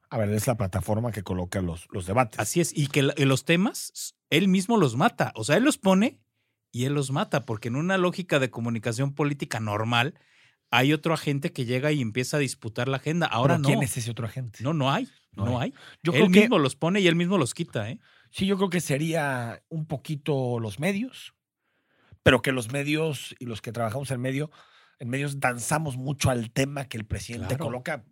A 0.09 0.17
ver, 0.17 0.29
es 0.31 0.45
la 0.45 0.57
plataforma 0.57 1.13
que 1.13 1.23
coloca 1.23 1.61
los, 1.61 1.87
los 1.91 2.05
debates. 2.05 2.37
Así 2.37 2.59
es, 2.59 2.77
y 2.77 2.87
que 2.87 3.03
la- 3.03 3.13
los 3.17 3.45
temas, 3.45 4.13
él 4.29 4.49
mismo 4.49 4.75
los 4.75 4.97
mata. 4.97 5.31
O 5.35 5.45
sea, 5.45 5.55
él 5.55 5.63
los 5.63 5.77
pone 5.77 6.19
y 6.71 6.83
él 6.83 6.93
los 6.95 7.11
mata, 7.11 7.45
porque 7.45 7.69
en 7.69 7.77
una 7.77 7.97
lógica 7.97 8.39
de 8.39 8.49
comunicación 8.49 9.13
política 9.13 9.61
normal, 9.61 10.15
hay 10.71 10.93
otro 10.93 11.13
agente 11.13 11.51
que 11.53 11.65
llega 11.65 11.91
y 11.91 12.01
empieza 12.01 12.37
a 12.37 12.39
disputar 12.39 12.87
la 12.87 12.97
agenda. 12.97 13.27
Ahora 13.27 13.55
Pero 13.55 13.61
no. 13.63 13.67
¿Quién 13.69 13.83
es 13.83 13.95
ese 13.97 14.11
otro 14.11 14.25
agente? 14.25 14.63
No, 14.63 14.73
no 14.73 14.91
hay. 14.91 15.07
No 15.33 15.45
No, 15.45 15.59
hay. 15.59 15.71
hay. 15.71 15.73
Yo 16.03 16.11
él 16.13 16.19
creo 16.19 16.31
que 16.31 16.39
mismo 16.41 16.59
los 16.59 16.75
pone 16.75 16.99
y 17.01 17.07
él 17.07 17.15
mismo 17.15 17.37
los 17.37 17.53
quita, 17.53 17.89
¿eh? 17.89 17.99
Sí, 18.31 18.45
yo 18.45 18.57
creo 18.57 18.69
que 18.69 18.81
sería 18.81 19.63
un 19.69 19.85
poquito 19.85 20.59
los 20.59 20.79
medios, 20.79 21.33
pero 22.23 22.41
que 22.41 22.51
los 22.51 22.71
medios 22.71 23.35
y 23.39 23.45
los 23.45 23.61
que 23.61 23.71
trabajamos 23.71 24.11
en 24.11 24.19
medio, 24.19 24.51
en 24.99 25.09
medios 25.09 25.39
danzamos 25.39 25.95
mucho 25.97 26.29
al 26.29 26.51
tema 26.51 26.85
que 26.89 26.97
el 26.97 27.05
presidente 27.05 27.47
Claro. 27.55 27.65
coloca. 27.65 28.03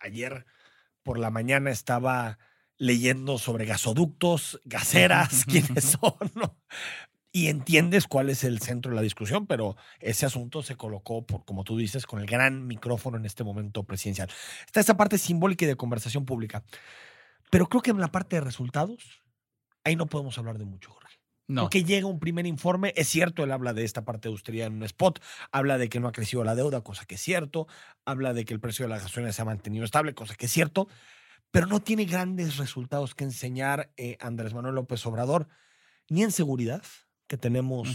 Ayer 0.00 0.44
por 1.02 1.18
la 1.18 1.30
mañana 1.30 1.70
estaba 1.70 2.38
leyendo 2.76 3.38
sobre 3.38 3.66
gasoductos, 3.66 4.60
gaseras, 4.64 5.44
quiénes 5.46 5.84
son, 5.84 6.14
¿no? 6.34 6.58
Y 7.32 7.46
entiendes 7.46 8.08
cuál 8.08 8.28
es 8.28 8.42
el 8.42 8.60
centro 8.60 8.90
de 8.90 8.96
la 8.96 9.02
discusión, 9.02 9.46
pero 9.46 9.76
ese 10.00 10.26
asunto 10.26 10.62
se 10.62 10.76
colocó, 10.76 11.24
por, 11.24 11.44
como 11.44 11.62
tú 11.62 11.76
dices, 11.76 12.04
con 12.06 12.20
el 12.20 12.26
gran 12.26 12.66
micrófono 12.66 13.16
en 13.18 13.24
este 13.24 13.44
momento 13.44 13.84
presidencial. 13.84 14.28
Está 14.66 14.80
esa 14.80 14.96
parte 14.96 15.16
simbólica 15.16 15.64
y 15.64 15.68
de 15.68 15.76
conversación 15.76 16.24
pública. 16.24 16.64
Pero 17.50 17.68
creo 17.68 17.82
que 17.82 17.90
en 17.92 18.00
la 18.00 18.10
parte 18.10 18.36
de 18.36 18.40
resultados, 18.40 19.22
ahí 19.84 19.94
no 19.94 20.06
podemos 20.06 20.38
hablar 20.38 20.58
de 20.58 20.64
mucho, 20.64 20.90
Jorge. 20.90 21.18
No. 21.46 21.62
Porque 21.62 21.82
llega 21.82 22.06
un 22.06 22.20
primer 22.20 22.46
informe, 22.46 22.92
es 22.96 23.08
cierto, 23.08 23.42
él 23.42 23.50
habla 23.50 23.74
de 23.74 23.84
esta 23.84 24.04
parte 24.04 24.28
de 24.28 24.32
austeridad 24.32 24.68
en 24.68 24.74
un 24.74 24.84
spot, 24.84 25.20
habla 25.50 25.78
de 25.78 25.88
que 25.88 25.98
no 25.98 26.06
ha 26.06 26.12
crecido 26.12 26.44
la 26.44 26.54
deuda, 26.54 26.82
cosa 26.82 27.04
que 27.06 27.16
es 27.16 27.20
cierto, 27.20 27.66
habla 28.04 28.34
de 28.34 28.44
que 28.44 28.54
el 28.54 28.60
precio 28.60 28.84
de 28.84 28.90
la 28.90 29.00
gasolina 29.00 29.32
se 29.32 29.42
ha 29.42 29.44
mantenido 29.44 29.84
estable, 29.84 30.14
cosa 30.14 30.36
que 30.36 30.46
es 30.46 30.52
cierto, 30.52 30.86
pero 31.50 31.66
no 31.66 31.80
tiene 31.80 32.04
grandes 32.04 32.56
resultados 32.56 33.16
que 33.16 33.24
enseñar 33.24 33.92
eh, 33.96 34.16
Andrés 34.20 34.54
Manuel 34.54 34.76
López 34.76 35.04
Obrador, 35.06 35.48
ni 36.08 36.22
en 36.22 36.30
seguridad, 36.30 36.82
que 37.30 37.36
tenemos 37.36 37.88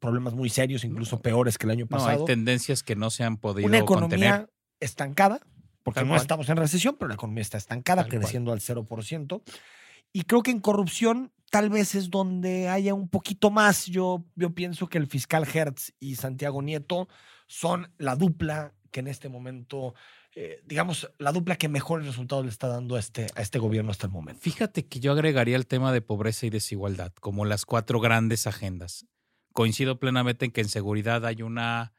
problemas 0.00 0.34
muy 0.34 0.50
serios, 0.50 0.82
incluso 0.84 1.22
peores 1.22 1.56
que 1.58 1.66
el 1.66 1.70
año 1.70 1.86
No, 1.88 1.96
hay 1.98 2.04
pasado. 2.04 2.24
tendencias 2.24 2.82
que 2.82 2.96
no 2.96 3.08
se 3.10 3.22
han 3.22 3.36
podido 3.36 3.68
Una 3.68 3.78
economía 3.78 4.08
contener. 4.38 4.50
estancada, 4.80 5.40
porque 5.84 6.00
Tal 6.00 6.06
no 6.08 6.10
cual. 6.14 6.20
estamos 6.20 6.48
en 6.48 6.56
recesión, 6.56 6.96
pero 6.98 7.08
la 7.08 7.14
economía 7.14 7.42
está 7.42 7.56
estancada, 7.56 8.02
Tal 8.02 8.10
cual. 8.10 8.20
creciendo 8.22 8.52
al 8.52 8.58
0%. 8.60 9.42
Y 10.12 10.22
creo 10.22 10.42
que 10.42 10.50
en 10.50 10.58
corrupción 10.60 11.32
tal 11.50 11.70
vez 11.70 11.94
es 11.94 12.10
donde 12.10 12.68
haya 12.68 12.94
un 12.94 13.08
poquito 13.08 13.50
más. 13.52 13.86
Yo, 13.86 14.24
yo 14.34 14.50
pienso 14.54 14.88
que 14.88 14.98
el 14.98 15.06
fiscal 15.06 15.46
Hertz 15.52 15.92
y 16.00 16.16
Santiago 16.16 16.60
Nieto 16.62 17.08
son 17.46 17.92
la 17.96 18.16
dupla 18.16 18.74
que 18.90 19.00
en 19.00 19.06
este 19.06 19.28
momento, 19.28 19.94
eh, 20.40 20.62
digamos, 20.64 21.10
la 21.18 21.32
dupla 21.32 21.56
que 21.56 21.68
mejores 21.68 22.06
resultados 22.06 22.44
le 22.44 22.52
está 22.52 22.68
dando 22.68 22.94
a 22.94 23.00
este, 23.00 23.26
a 23.34 23.42
este 23.42 23.58
gobierno 23.58 23.90
hasta 23.90 24.06
el 24.06 24.12
momento. 24.12 24.40
Fíjate 24.40 24.86
que 24.86 25.00
yo 25.00 25.10
agregaría 25.10 25.56
el 25.56 25.66
tema 25.66 25.92
de 25.92 26.00
pobreza 26.00 26.46
y 26.46 26.50
desigualdad 26.50 27.12
como 27.14 27.44
las 27.44 27.66
cuatro 27.66 27.98
grandes 27.98 28.46
agendas. 28.46 29.04
Coincido 29.52 29.98
plenamente 29.98 30.44
en 30.44 30.52
que 30.52 30.60
en 30.60 30.68
seguridad 30.68 31.26
hay 31.26 31.42
una, 31.42 31.92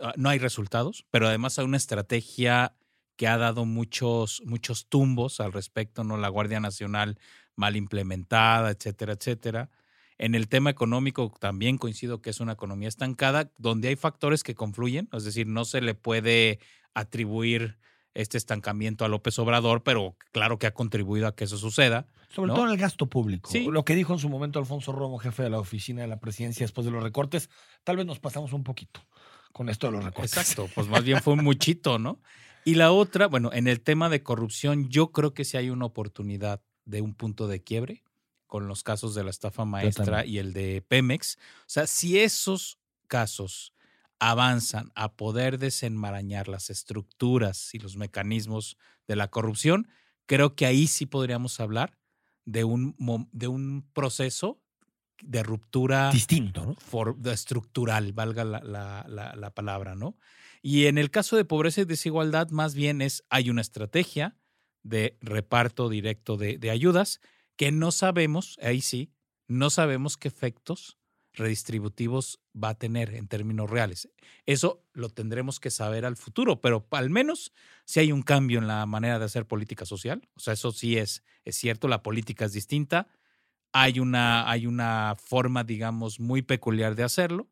ah, 0.00 0.14
no 0.16 0.30
hay 0.30 0.38
resultados, 0.38 1.04
pero 1.10 1.28
además 1.28 1.58
hay 1.58 1.66
una 1.66 1.76
estrategia 1.76 2.74
que 3.16 3.28
ha 3.28 3.36
dado 3.36 3.66
muchos, 3.66 4.40
muchos 4.46 4.88
tumbos 4.88 5.38
al 5.38 5.52
respecto, 5.52 6.04
¿no? 6.04 6.16
La 6.16 6.30
Guardia 6.30 6.60
Nacional 6.60 7.18
mal 7.54 7.76
implementada, 7.76 8.70
etcétera, 8.70 9.12
etcétera. 9.12 9.68
En 10.16 10.34
el 10.34 10.48
tema 10.48 10.70
económico 10.70 11.34
también 11.38 11.76
coincido 11.76 12.22
que 12.22 12.30
es 12.30 12.40
una 12.40 12.52
economía 12.52 12.88
estancada, 12.88 13.52
donde 13.58 13.88
hay 13.88 13.96
factores 13.96 14.42
que 14.42 14.54
confluyen, 14.54 15.10
es 15.12 15.24
decir, 15.24 15.46
no 15.46 15.66
se 15.66 15.82
le 15.82 15.94
puede 15.94 16.60
atribuir 16.98 17.78
este 18.14 18.36
estancamiento 18.36 19.04
a 19.04 19.08
López 19.08 19.38
Obrador, 19.38 19.82
pero 19.82 20.16
claro 20.32 20.58
que 20.58 20.66
ha 20.66 20.74
contribuido 20.74 21.26
a 21.26 21.36
que 21.36 21.44
eso 21.44 21.56
suceda. 21.56 22.06
Sobre 22.28 22.48
¿no? 22.48 22.54
todo 22.54 22.66
en 22.66 22.72
el 22.72 22.78
gasto 22.78 23.06
público. 23.06 23.50
Sí. 23.50 23.66
Lo 23.70 23.84
que 23.84 23.94
dijo 23.94 24.12
en 24.12 24.18
su 24.18 24.28
momento 24.28 24.58
Alfonso 24.58 24.92
Romo, 24.92 25.18
jefe 25.18 25.44
de 25.44 25.50
la 25.50 25.60
oficina 25.60 26.02
de 26.02 26.08
la 26.08 26.18
presidencia 26.18 26.64
después 26.64 26.84
de 26.84 26.90
los 26.90 27.02
recortes, 27.02 27.48
tal 27.84 27.96
vez 27.96 28.06
nos 28.06 28.18
pasamos 28.18 28.52
un 28.52 28.64
poquito 28.64 29.00
con 29.52 29.68
esto 29.68 29.86
de 29.86 29.92
los 29.92 30.04
recortes. 30.04 30.36
Exacto, 30.36 30.68
pues 30.74 30.88
más 30.88 31.04
bien 31.04 31.22
fue 31.22 31.34
un 31.34 31.44
muchito, 31.44 31.98
¿no? 31.98 32.20
Y 32.64 32.74
la 32.74 32.92
otra, 32.92 33.28
bueno, 33.28 33.50
en 33.52 33.66
el 33.66 33.80
tema 33.80 34.08
de 34.08 34.22
corrupción, 34.22 34.88
yo 34.88 35.12
creo 35.12 35.32
que 35.32 35.44
sí 35.44 35.56
hay 35.56 35.70
una 35.70 35.86
oportunidad 35.86 36.60
de 36.84 37.00
un 37.00 37.14
punto 37.14 37.46
de 37.46 37.62
quiebre 37.62 38.02
con 38.46 38.66
los 38.66 38.82
casos 38.82 39.14
de 39.14 39.24
la 39.24 39.30
estafa 39.30 39.64
maestra 39.64 40.26
y 40.26 40.38
el 40.38 40.52
de 40.52 40.82
Pemex. 40.86 41.36
O 41.36 41.64
sea, 41.66 41.86
si 41.86 42.18
esos 42.18 42.78
casos 43.06 43.72
avanzan 44.20 44.90
a 44.94 45.16
poder 45.16 45.58
desenmarañar 45.58 46.48
las 46.48 46.70
estructuras 46.70 47.74
y 47.74 47.78
los 47.78 47.96
mecanismos 47.96 48.76
de 49.06 49.16
la 49.16 49.28
corrupción, 49.28 49.88
creo 50.26 50.54
que 50.56 50.66
ahí 50.66 50.86
sí 50.86 51.06
podríamos 51.06 51.60
hablar 51.60 51.98
de 52.44 52.64
un, 52.64 52.96
de 53.32 53.48
un 53.48 53.88
proceso 53.92 54.60
de 55.22 55.42
ruptura 55.42 56.10
Distinto, 56.12 56.64
¿no? 56.64 56.74
for- 56.76 57.16
de 57.16 57.32
estructural, 57.32 58.12
valga 58.12 58.44
la, 58.44 58.60
la- 58.60 59.04
la- 59.08 59.34
la 59.34 59.50
palabra, 59.54 59.94
¿no? 59.96 60.16
Y 60.62 60.86
en 60.86 60.96
el 60.98 61.10
caso 61.10 61.36
de 61.36 61.44
pobreza 61.44 61.80
y 61.80 61.84
desigualdad, 61.84 62.50
más 62.50 62.74
bien 62.74 63.02
es, 63.02 63.24
hay 63.28 63.50
una 63.50 63.60
estrategia 63.60 64.36
de 64.82 65.18
reparto 65.20 65.88
directo 65.88 66.36
de, 66.36 66.58
de 66.58 66.70
ayudas 66.70 67.20
que 67.56 67.72
no 67.72 67.90
sabemos, 67.90 68.58
ahí 68.62 68.80
sí, 68.80 69.12
no 69.48 69.70
sabemos 69.70 70.16
qué 70.16 70.28
efectos 70.28 70.98
redistributivos 71.38 72.40
va 72.54 72.70
a 72.70 72.78
tener 72.78 73.14
en 73.14 73.28
términos 73.28 73.70
reales. 73.70 74.10
Eso 74.46 74.84
lo 74.92 75.08
tendremos 75.08 75.60
que 75.60 75.70
saber 75.70 76.04
al 76.04 76.16
futuro, 76.16 76.60
pero 76.60 76.86
al 76.90 77.10
menos 77.10 77.52
si 77.84 78.00
hay 78.00 78.12
un 78.12 78.22
cambio 78.22 78.58
en 78.58 78.66
la 78.66 78.84
manera 78.86 79.18
de 79.18 79.24
hacer 79.24 79.46
política 79.46 79.86
social, 79.86 80.28
o 80.34 80.40
sea, 80.40 80.52
eso 80.52 80.72
sí 80.72 80.98
es, 80.98 81.24
es 81.44 81.56
cierto, 81.56 81.88
la 81.88 82.02
política 82.02 82.44
es 82.44 82.52
distinta, 82.52 83.08
hay 83.72 84.00
una, 84.00 84.50
hay 84.50 84.66
una 84.66 85.16
forma, 85.18 85.64
digamos, 85.64 86.20
muy 86.20 86.42
peculiar 86.42 86.94
de 86.94 87.04
hacerlo. 87.04 87.48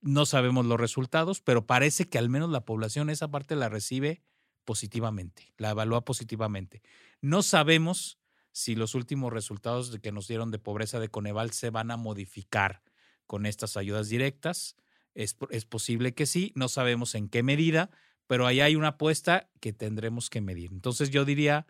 No 0.00 0.26
sabemos 0.26 0.66
los 0.66 0.78
resultados, 0.78 1.40
pero 1.40 1.66
parece 1.66 2.08
que 2.08 2.18
al 2.18 2.28
menos 2.28 2.50
la 2.50 2.64
población 2.64 3.10
esa 3.10 3.30
parte 3.30 3.56
la 3.56 3.68
recibe 3.68 4.22
positivamente, 4.64 5.52
la 5.56 5.70
evalúa 5.70 6.04
positivamente. 6.04 6.82
No 7.20 7.42
sabemos 7.42 8.18
si 8.52 8.74
los 8.74 8.94
últimos 8.94 9.32
resultados 9.32 9.96
que 10.00 10.12
nos 10.12 10.28
dieron 10.28 10.50
de 10.50 10.58
pobreza 10.58 11.00
de 11.00 11.08
Coneval 11.08 11.52
se 11.52 11.70
van 11.70 11.90
a 11.90 11.96
modificar 11.96 12.82
con 13.28 13.46
estas 13.46 13.76
ayudas 13.76 14.08
directas. 14.08 14.74
Es, 15.14 15.36
es 15.50 15.64
posible 15.64 16.14
que 16.14 16.26
sí, 16.26 16.50
no 16.56 16.66
sabemos 16.68 17.14
en 17.14 17.28
qué 17.28 17.44
medida, 17.44 17.90
pero 18.26 18.46
ahí 18.46 18.60
hay 18.60 18.74
una 18.74 18.88
apuesta 18.88 19.48
que 19.60 19.72
tendremos 19.72 20.28
que 20.30 20.40
medir. 20.40 20.72
Entonces 20.72 21.10
yo 21.10 21.24
diría 21.24 21.66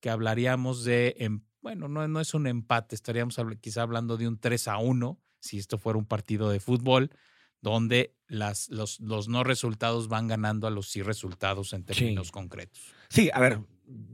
que 0.00 0.10
hablaríamos 0.10 0.84
de, 0.84 1.14
em- 1.18 1.40
bueno, 1.62 1.88
no, 1.88 2.06
no 2.06 2.20
es 2.20 2.34
un 2.34 2.46
empate, 2.46 2.94
estaríamos 2.94 3.36
quizá 3.60 3.82
hablando 3.82 4.16
de 4.18 4.28
un 4.28 4.38
3 4.38 4.68
a 4.68 4.76
1, 4.78 5.18
si 5.40 5.58
esto 5.58 5.78
fuera 5.78 5.98
un 5.98 6.04
partido 6.06 6.50
de 6.50 6.60
fútbol, 6.60 7.10
donde 7.60 8.14
las, 8.28 8.68
los, 8.68 9.00
los 9.00 9.28
no 9.28 9.42
resultados 9.42 10.08
van 10.08 10.28
ganando 10.28 10.66
a 10.66 10.70
los 10.70 10.88
sí 10.90 11.02
resultados 11.02 11.72
en 11.72 11.84
términos 11.84 12.28
Sí. 12.28 12.32
concretos. 12.32 12.80
Sí, 13.08 13.30
a 13.32 13.40
ver, 13.40 13.60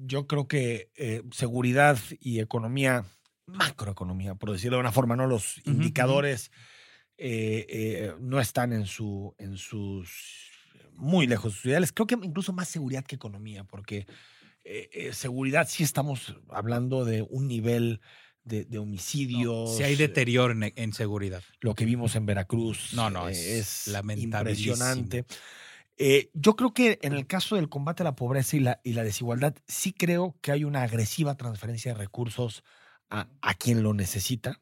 yo 0.04 0.26
creo 0.26 0.48
que 0.48 0.90
eh, 0.96 1.22
seguridad 1.32 1.98
y 2.20 2.40
economía, 2.40 3.04
macroeconomía, 3.46 4.34
por 4.34 4.50
decirlo 4.52 4.76
de 4.76 4.80
una 4.80 4.92
forma, 4.92 5.16
¿no? 5.16 5.26
Los 5.26 5.60
indicadores 5.66 6.50
eh, 7.18 7.66
eh, 7.68 8.14
no 8.20 8.40
están 8.40 8.72
en 8.72 8.86
su, 8.86 9.34
en 9.38 9.56
sus 9.56 10.50
muy 10.94 11.26
lejos 11.26 11.52
de 11.52 11.56
sus 11.56 11.66
ideales. 11.66 11.92
Creo 11.92 12.06
que 12.06 12.18
incluso 12.22 12.52
más 12.52 12.68
seguridad 12.68 13.04
que 13.04 13.16
economía, 13.16 13.64
porque 13.64 14.06
eh, 14.64 15.10
seguridad 15.12 15.68
sí 15.68 15.82
estamos 15.82 16.36
hablando 16.50 17.04
de 17.04 17.22
un 17.22 17.48
nivel 17.48 18.00
de, 18.44 18.64
de 18.64 18.78
homicidios. 18.78 19.76
Si 19.76 19.82
hay 19.82 19.96
deterioro 19.96 20.52
en, 20.52 20.72
en 20.74 20.92
seguridad. 20.92 21.42
lo 21.60 21.74
que 21.74 21.84
vimos 21.84 22.16
en 22.16 22.26
Veracruz 22.26 22.92
No, 22.92 23.10
no, 23.10 23.28
es 23.28 23.88
es 23.88 23.94
impresionante. 24.16 25.24
Eh, 25.98 26.30
yo 26.32 26.56
creo 26.56 26.72
que 26.72 26.98
en 27.02 27.12
el 27.12 27.26
caso 27.26 27.56
del 27.56 27.68
combate 27.68 28.02
a 28.02 28.04
la 28.04 28.16
pobreza 28.16 28.56
y 28.56 28.60
la, 28.60 28.80
y 28.82 28.94
la 28.94 29.04
desigualdad, 29.04 29.54
sí 29.68 29.92
creo 29.92 30.36
que 30.40 30.50
hay 30.50 30.64
una 30.64 30.82
agresiva 30.82 31.36
transferencia 31.36 31.92
de 31.92 31.98
recursos 31.98 32.64
a, 33.10 33.28
a 33.40 33.54
quien 33.54 33.82
lo 33.82 33.94
necesita. 33.94 34.60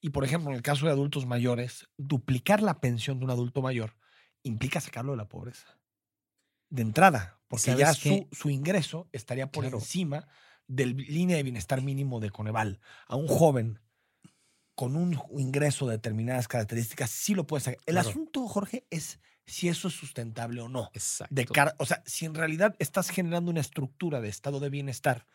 Y 0.00 0.10
por 0.10 0.24
ejemplo, 0.24 0.50
en 0.50 0.56
el 0.56 0.62
caso 0.62 0.86
de 0.86 0.92
adultos 0.92 1.26
mayores, 1.26 1.88
duplicar 1.96 2.62
la 2.62 2.80
pensión 2.80 3.18
de 3.18 3.24
un 3.26 3.30
adulto 3.30 3.60
mayor 3.62 3.96
implica 4.42 4.80
sacarlo 4.80 5.12
de 5.12 5.18
la 5.18 5.28
pobreza. 5.28 5.78
De 6.70 6.82
entrada, 6.82 7.40
porque 7.48 7.64
¿Sabes 7.72 7.80
ya 7.80 7.94
su, 7.94 8.28
su 8.32 8.48
ingreso 8.48 9.08
estaría 9.12 9.50
por 9.50 9.64
Claro. 9.64 9.78
encima 9.78 10.28
del 10.66 10.96
línea 10.96 11.36
de 11.36 11.42
bienestar 11.42 11.82
mínimo 11.82 12.20
de 12.20 12.30
Coneval. 12.30 12.80
A 13.08 13.16
un 13.16 13.26
joven 13.26 13.80
con 14.74 14.96
un 14.96 15.20
ingreso 15.38 15.86
de 15.86 15.96
determinadas 15.96 16.48
características, 16.48 17.10
sí 17.10 17.34
lo 17.34 17.46
puede 17.46 17.62
sacar. 17.64 17.80
El 17.86 17.94
Claro. 17.96 18.08
asunto, 18.08 18.46
Jorge, 18.48 18.86
es 18.88 19.20
si 19.44 19.68
eso 19.68 19.88
es 19.88 19.94
sustentable 19.94 20.60
o 20.62 20.68
no. 20.68 20.90
Exacto. 20.94 21.34
De 21.34 21.44
cara, 21.44 21.74
o 21.78 21.84
sea, 21.84 22.02
si 22.06 22.24
en 22.24 22.34
realidad 22.34 22.76
estás 22.78 23.10
generando 23.10 23.50
una 23.50 23.60
estructura 23.60 24.20
de 24.20 24.28
estado 24.28 24.60
de 24.60 24.70
bienestar 24.70 25.26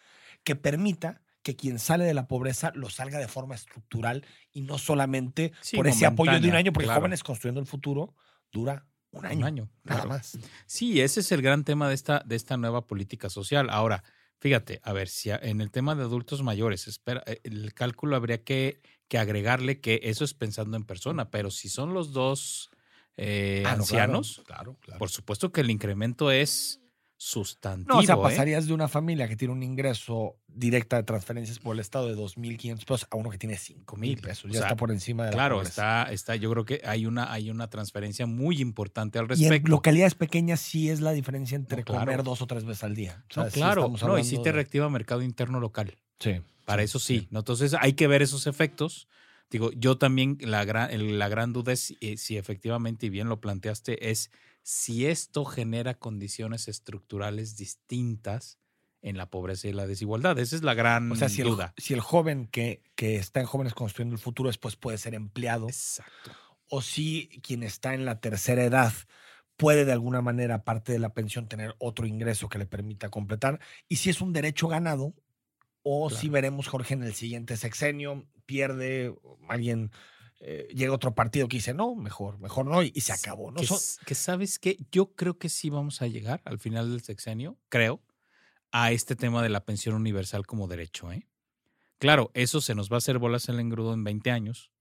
que 0.44 0.56
permita 0.56 1.22
que 1.46 1.56
quien 1.56 1.78
sale 1.78 2.06
de 2.06 2.16
la 2.16 2.28
pobreza 2.28 2.72
lo 2.74 2.90
salga 2.90 3.20
de 3.20 3.28
forma 3.28 3.54
estructural 3.54 4.26
y 4.52 4.62
no 4.62 4.80
solamente 4.80 5.52
Sí, 5.62 5.76
por 5.78 5.88
ese 5.88 6.08
apoyo 6.08 6.40
de 6.40 6.50
un 6.50 6.56
año, 6.56 6.74
porque 6.74 6.86
claro. 6.88 7.02
jóvenes 7.02 7.22
construyendo 7.24 7.62
el 7.62 7.68
futuro 7.68 8.16
dura 8.52 8.88
un 9.12 9.28
año. 9.28 9.38
Un 9.38 9.44
año, 9.44 9.70
Nada 9.84 10.02
claro. 10.02 10.10
más. 10.10 10.40
Sí, 10.66 11.00
ese 11.02 11.20
es 11.20 11.32
el 11.32 11.44
gran 11.44 11.64
tema 11.64 11.88
de 11.88 11.94
esta, 11.94 12.24
de 12.26 12.36
esta 12.36 12.58
nueva 12.58 12.88
política 12.88 13.30
social. 13.30 13.70
Ahora, 13.70 14.04
fíjate, 14.40 14.82
a 14.84 14.92
ver, 14.92 15.08
si 15.08 15.30
en 15.30 15.62
el 15.62 15.70
tema 15.70 15.94
de 15.94 16.02
adultos 16.02 16.42
mayores, 16.42 16.88
espera, 16.88 17.22
eh, 17.28 17.40
el 17.44 17.76
cálculo 17.76 18.16
habría 18.16 18.44
que, 18.44 18.82
que 19.08 19.20
agregarle 19.20 19.80
que 19.82 20.00
eso 20.02 20.26
es 20.26 20.34
pensando 20.34 20.76
en 20.78 20.84
persona, 20.84 21.30
pero 21.30 21.52
si 21.52 21.70
son 21.70 21.94
los 21.94 22.12
dos 22.12 22.72
eh, 23.18 23.62
Ah, 23.68 23.76
no, 23.76 23.84
ancianos, 23.84 24.42
Claro, 24.48 24.78
claro. 24.82 24.98
por 24.98 25.10
supuesto 25.12 25.52
que 25.52 25.62
el 25.62 25.70
incremento 25.70 26.32
es 26.32 26.82
sustantivo. 27.18 27.94
No, 27.96 28.00
o 28.00 28.04
sea, 28.04 28.16
¿eh? 28.16 28.20
pasarías 28.22 28.68
de 28.68 28.74
una 28.74 28.88
familia 28.88 29.28
que 29.28 29.36
tiene 29.36 29.54
un 29.54 29.64
ingreso 29.64 30.36
directa 30.48 30.98
de 30.98 31.04
transferencias 31.04 31.60
por 31.60 31.76
el 31.76 31.80
Estado 31.80 32.08
de 32.08 32.16
2.500 32.16 32.78
pesos 32.86 33.08
a 33.10 33.16
uno 33.16 33.30
que 33.30 33.38
tiene 33.38 33.56
5.000 33.56 34.22
pesos. 34.22 34.46
O 34.46 34.48
Ya 34.50 34.54
sea, 34.60 34.62
está 34.68 34.76
por 34.76 34.92
encima 34.92 35.24
de 35.26 35.32
la 35.32 35.36
Claro, 35.36 35.56
pobreza. 35.58 36.02
está, 36.04 36.12
está, 36.14 36.36
yo 36.36 36.50
creo 36.52 36.66
que 36.66 36.82
hay 36.86 37.06
una, 37.06 37.32
hay 37.32 37.50
una 37.50 37.70
transferencia 37.70 38.26
muy 38.26 38.62
importante 38.62 39.18
al 39.20 39.26
Y 39.26 39.46
en 39.46 39.50
respecto. 39.52 39.70
localidades 39.72 40.16
pequeñas 40.16 40.60
sí 40.60 40.90
es 40.90 41.02
la 41.02 41.12
diferencia 41.12 41.56
entre 41.56 41.80
No, 41.80 41.84
claro. 41.86 42.02
comer 42.06 42.24
dos 42.24 42.42
o 42.42 42.48
tres 42.48 42.64
veces 42.66 42.84
al 42.84 42.96
día. 42.96 43.24
O 43.30 43.34
sea, 43.34 43.44
No, 43.46 43.50
claro, 43.52 43.94
no, 44.02 44.20
y 44.20 44.24
sí 44.24 44.38
te 44.38 44.44
de- 44.44 44.52
reactiva 44.54 44.90
mercado 44.90 45.22
interno 45.22 45.60
local. 45.60 45.96
Sí. 46.20 46.42
Para 46.66 46.84
eso 46.84 47.00
sí, 47.00 47.28
¿no? 47.32 47.40
Entonces 47.40 47.76
hay 47.80 47.94
que 47.94 48.08
ver 48.08 48.22
esos 48.22 48.48
efectos. 48.48 49.08
Digo, 49.52 49.72
yo 49.74 49.98
también 50.00 50.38
la 50.42 50.66
gran, 50.66 51.18
la 51.20 51.28
gran 51.30 51.54
duda 51.54 51.74
es 51.74 51.80
si, 51.82 51.98
eh, 52.02 52.18
si 52.18 52.38
efectivamente, 52.38 53.06
y 53.06 53.10
bien 53.10 53.30
lo 53.30 53.40
planteaste, 53.40 54.10
es 54.10 54.32
si 54.68 55.06
esto 55.06 55.46
genera 55.46 55.94
condiciones 55.94 56.68
estructurales 56.68 57.56
distintas 57.56 58.58
en 59.04 59.16
la 59.16 59.30
pobreza 59.30 59.68
y 59.68 59.74
la 59.74 59.86
desigualdad. 59.86 60.40
Esa 60.40 60.56
es 60.56 60.64
la 60.64 60.74
gran 60.74 61.12
O 61.12 61.16
sea, 61.16 61.30
si 61.30 61.42
el, 61.42 61.50
duda. 61.50 61.76
si 61.78 61.94
el 61.94 62.02
joven 62.02 62.48
que, 62.48 62.82
que 62.96 63.18
está 63.18 63.42
en 63.42 63.46
Jóvenes 63.46 63.76
Construyendo 63.76 64.16
el 64.16 64.20
Futuro 64.20 64.50
después 64.50 64.76
puede 64.76 64.98
ser 64.98 65.14
empleado, 65.14 65.68
Exacto. 65.68 66.32
o 66.68 66.82
si 66.82 67.30
quien 67.44 67.62
está 67.62 67.94
en 67.94 68.06
la 68.06 68.20
tercera 68.20 68.64
edad 68.64 68.92
puede 69.56 69.86
de 69.86 69.92
alguna 69.92 70.24
manera, 70.24 70.56
aparte 70.56 70.94
de 70.94 71.00
la 71.00 71.14
pensión, 71.14 71.48
tener 71.48 71.76
otro 71.78 72.08
ingreso 72.08 72.50
que 72.50 72.58
le 72.58 72.66
permita 72.66 73.10
completar, 73.10 73.60
y 73.88 73.98
si 73.98 74.10
es 74.10 74.20
un 74.20 74.34
derecho 74.34 74.68
ganado, 74.68 75.14
o 75.84 76.10
si 76.10 76.28
veremos, 76.28 76.68
Jorge, 76.68 76.96
en 76.96 77.04
el 77.04 77.14
siguiente 77.14 77.56
sexenio, 77.56 78.28
pierde 78.48 79.14
alguien 79.48 79.92
eh, 80.40 80.68
llega 80.74 80.94
otro 80.94 81.16
partido 81.16 81.48
que 81.48 81.58
dice, 81.58 81.74
no, 81.74 81.96
mejor, 81.96 82.40
mejor 82.40 82.66
no, 82.66 82.84
y, 82.84 82.92
y 82.96 83.02
se 83.02 83.14
acabó. 83.14 83.52
¿no? 83.52 83.60
Que, 83.60 83.68
Son- 83.68 83.78
s- 83.78 84.00
que 84.06 84.16
sabes 84.16 84.60
que 84.60 84.78
yo 84.92 85.14
creo 85.16 85.38
que 85.38 85.50
sí 85.50 85.70
vamos 85.70 86.02
a 86.02 86.08
llegar 86.08 86.42
al 86.46 86.60
final 86.60 86.92
del 86.92 87.02
sexenio, 87.02 87.58
creo, 87.70 88.02
a 88.72 88.92
este 88.92 89.16
tema 89.16 89.42
de 89.44 89.50
la 89.50 89.66
pensión 89.66 89.96
universal 89.96 90.46
como 90.46 90.68
derecho. 90.68 91.12
¿eh? 91.12 91.28
Claro, 91.98 92.32
eso 92.34 92.62
se 92.62 92.76
nos 92.76 92.92
va 92.92 92.96
a 92.96 92.98
hacer 93.00 93.20
bolas 93.20 93.48
en 93.50 93.56
el 93.56 93.62
engrudo 93.62 93.94
en 93.94 94.04
20 94.04 94.32
años, 94.32 94.72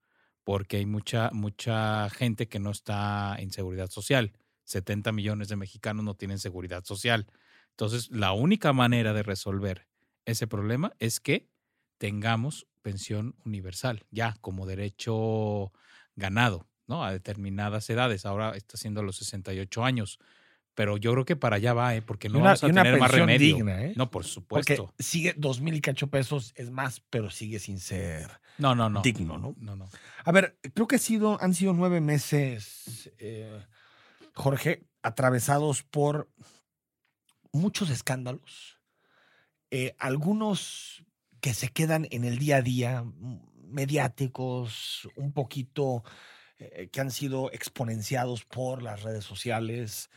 porque 0.45 0.79
hay 0.79 0.87
mucha, 0.87 1.31
mucha 1.33 2.11
gente 2.11 2.49
que 2.49 2.59
no 2.59 2.71
está 2.71 3.37
en 3.39 3.51
seguridad 3.53 3.91
social. 3.91 4.33
70 4.65 5.13
millones 5.13 5.49
de 5.49 5.57
mexicanos 5.57 6.05
no 6.05 6.15
tienen 6.17 6.39
seguridad 6.39 6.85
social. 6.85 7.27
Entonces, 7.71 8.11
la 8.11 8.33
única 8.33 8.73
manera 8.73 9.13
de 9.13 9.23
resolver 9.23 9.89
ese 10.27 10.47
problema 10.47 10.93
es 10.99 11.21
que 11.21 11.51
tengamos 11.99 12.67
pensión 12.85 13.35
universal, 13.47 14.05
ya 14.11 14.37
como 14.43 14.67
derecho 14.67 15.73
ganado, 16.17 16.69
¿no? 16.87 17.03
A 17.03 17.11
determinadas 17.13 17.89
edades. 17.89 18.27
Ahora 18.27 18.55
está 18.57 18.77
haciendo 18.77 19.03
los 19.03 19.17
68 19.17 19.85
años. 19.85 20.19
Pero 20.75 20.97
yo 20.99 21.13
creo 21.13 21.25
que 21.25 21.37
para 21.37 21.57
allá 21.57 21.73
va, 21.73 21.95
¿eh? 21.95 22.03
Porque 22.03 22.29
no 22.29 22.39
una- 22.41 22.49
vamos 22.51 22.65
a 22.65 22.67
una 22.67 22.83
tener 22.83 22.99
más 23.01 23.11
remedio. 23.11 23.57
digna, 23.57 23.83
¿eh? 23.85 23.93
No, 23.97 24.11
por 24.11 24.23
porque 24.23 24.31
supuesto. 24.77 24.93
sigue 24.99 25.33
dos 25.37 25.61
mil 25.61 25.75
y 25.75 25.81
cacho 25.81 26.09
pesos, 26.09 26.53
es 26.57 26.71
más, 26.71 27.01
pero 27.11 27.31
sigue 27.31 27.59
sin 27.59 27.79
ser 27.81 28.29
No, 28.59 28.75
no, 28.75 28.91
no. 28.91 29.01
digno, 29.01 29.39
¿no? 29.39 29.55
No, 29.59 29.77
no. 29.77 29.89
A 30.25 30.33
ver, 30.33 30.59
creo 30.75 30.87
que 30.87 30.97
ha 30.97 30.99
sido, 30.99 31.41
han 31.41 31.55
sido 31.55 31.73
nueve 31.73 32.01
meses, 32.01 33.11
eh, 33.19 33.65
Jorge, 34.35 34.85
atravesados 35.03 35.85
por 35.85 36.29
muchos 37.53 37.89
escándalos, 37.91 38.81
eh, 39.71 39.95
algunos 39.99 41.05
que 41.45 41.53
se 41.53 41.69
quedan 41.69 42.09
en 42.11 42.25
el 42.25 42.39
día 42.39 42.57
a 42.57 42.63
día, 42.63 43.05
m- 43.05 43.39
mediáticos, 43.69 45.07
un 45.15 45.35
poquito 45.35 46.03
eh, 46.59 46.89
que 46.91 47.03
han 47.03 47.11
sido 47.11 47.53
exponenciados 47.53 48.47
por 48.47 48.81
las 48.83 49.03
redes 49.03 49.25
sociales. 49.27 50.09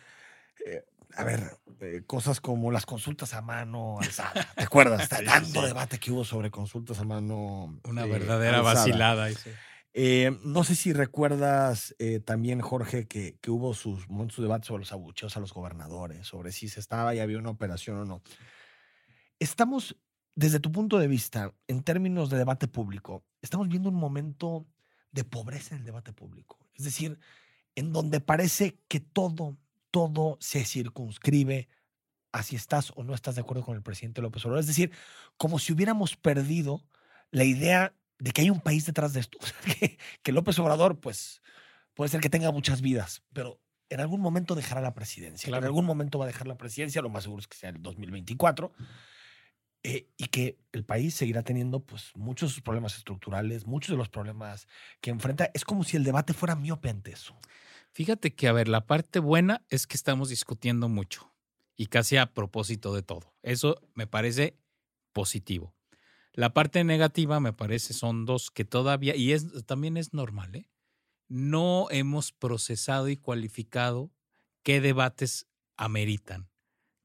Eh, 0.66 0.86
a 1.18 1.26
ver, 1.26 1.58
eh, 1.82 2.04
cosas 2.08 2.40
como 2.40 2.72
las 2.72 2.86
consultas 2.86 3.34
a 3.34 3.42
mano 3.42 4.00
alzada. 4.00 4.48
¿Te 4.56 4.64
acuerdas? 4.64 5.10
Tanto 5.26 5.66
debate 5.66 6.00
que 6.00 6.14
hubo 6.14 6.24
sobre 6.24 6.50
consultas 6.50 6.98
a 7.00 7.04
mano. 7.04 7.78
Una 7.84 8.06
verdadera 8.06 8.60
alzada. 8.60 8.86
vacilada. 8.86 9.28
ese. 9.30 9.54
Eh, 9.94 10.32
no 10.46 10.64
sé 10.64 10.76
si 10.76 10.94
recuerdas 10.94 11.94
eh, 12.00 12.22
también, 12.22 12.62
Jorge, 12.62 13.06
que, 13.06 13.36
que 13.42 13.52
hubo 13.52 13.74
sus 13.74 14.08
de 14.08 14.44
debate 14.44 14.66
sobre 14.66 14.84
los 14.84 14.94
abucheos 14.94 15.36
a 15.36 15.42
los 15.42 15.52
gobernadores, 15.54 16.26
sobre 16.26 16.54
si 16.54 16.70
se 16.70 16.80
estaba 16.80 17.14
y 17.14 17.20
había 17.20 17.38
una 17.38 17.50
operación 17.50 17.98
o 17.98 18.06
no. 18.06 18.22
Estamos, 19.40 19.98
desde 20.38 20.60
tu 20.60 20.72
punto 20.72 21.00
de 21.00 21.08
vista, 21.08 21.52
en 21.68 21.82
términos 21.82 22.30
de 22.30 22.38
debate 22.38 22.68
público, 22.68 23.26
estamos 23.42 23.68
viendo 23.70 23.90
un 23.90 23.96
momento 23.96 24.68
de 25.12 25.24
pobreza 25.24 25.74
en 25.74 25.80
el 25.80 25.86
debate 25.86 26.14
público. 26.14 26.60
Es 26.76 26.86
decir, 26.86 27.18
en 27.74 27.92
donde 27.92 28.20
parece 28.20 28.78
que 28.88 29.00
todo, 29.00 29.58
todo 29.90 30.38
se 30.40 30.64
circunscribe 30.64 31.68
a 32.32 32.44
si 32.44 32.56
estás 32.56 32.94
o 32.96 33.04
no 33.04 33.16
estás 33.16 33.34
de 33.34 33.42
acuerdo 33.42 33.64
con 33.64 33.76
el 33.76 33.82
presidente 33.82 34.22
López 34.22 34.46
Obrador. 34.46 34.60
Es 34.60 34.68
decir, 34.68 34.92
como 35.38 35.58
si 35.58 35.74
hubiéramos 35.74 36.16
perdido 36.16 36.86
la 37.32 37.44
idea 37.44 37.96
de 38.20 38.30
que 38.32 38.42
hay 38.42 38.52
un 38.52 38.62
país 38.62 38.86
detrás 38.86 39.14
de 39.14 39.22
esto. 39.22 39.40
O 39.42 39.48
sea, 39.48 39.58
que, 39.74 39.98
que 40.22 40.32
López 40.32 40.60
Obrador, 40.60 41.00
pues, 41.00 41.42
puede 41.96 42.10
ser 42.10 42.22
que 42.22 42.30
tenga 42.30 42.52
muchas 42.52 42.82
vidas, 42.82 43.24
pero 43.34 43.60
en 43.90 44.02
algún 44.02 44.22
momento 44.22 44.54
dejará 44.54 44.82
la 44.82 44.94
presidencia. 44.94 45.48
Claro. 45.48 45.64
En 45.64 45.66
algún 45.66 45.86
momento 45.86 46.20
va 46.20 46.26
a 46.26 46.28
dejar 46.28 46.46
la 46.46 46.60
presidencia, 46.60 47.02
lo 47.02 47.10
más 47.10 47.24
seguro 47.24 47.40
es 47.40 47.48
que 47.48 47.58
sea 47.58 47.72
el 47.72 47.82
2024. 47.82 48.72
Eh, 49.90 50.06
y 50.18 50.26
que 50.26 50.60
el 50.74 50.84
país 50.84 51.16
seguirá 51.16 51.44
teniendo 51.44 51.80
pues 51.80 52.12
muchos 52.14 52.50
de 52.50 52.56
sus 52.56 52.62
problemas 52.62 52.98
estructurales, 52.98 53.66
muchos 53.66 53.92
de 53.92 53.96
los 53.96 54.10
problemas 54.10 54.68
que 55.00 55.12
enfrenta. 55.12 55.50
Es 55.54 55.64
como 55.64 55.86
si 55.86 55.96
el 55.96 56.04
debate 56.04 56.34
fuera 56.34 56.58
miope 56.58 56.90
ante 56.90 57.14
eso. 57.14 57.40
Fíjate 57.94 58.36
que, 58.36 58.50
a 58.50 58.52
ver, 58.52 58.68
la 58.68 58.86
parte 58.86 59.20
buena 59.20 59.66
es 59.70 59.88
que 59.88 59.96
estamos 59.96 60.28
discutiendo 60.28 60.90
mucho 60.90 61.34
y 61.78 61.86
casi 61.86 62.18
a 62.18 62.34
propósito 62.34 62.94
de 62.94 63.02
todo. 63.02 63.34
Eso 63.44 63.80
me 63.94 64.08
parece 64.08 64.58
positivo. 65.14 65.74
La 66.34 66.54
parte 66.54 66.84
negativa 66.84 67.40
me 67.40 67.54
parece 67.54 67.94
son 67.94 68.26
dos 68.26 68.52
que 68.52 68.66
todavía, 68.66 69.16
y 69.16 69.32
es, 69.32 69.48
también 69.66 69.96
es 69.96 70.14
normal, 70.14 70.54
¿eh? 70.54 70.70
no 71.30 71.88
hemos 71.92 72.34
procesado 72.34 73.08
y 73.08 73.16
cualificado 73.16 74.12
qué 74.64 74.82
debates 74.82 75.48
ameritan, 75.78 76.50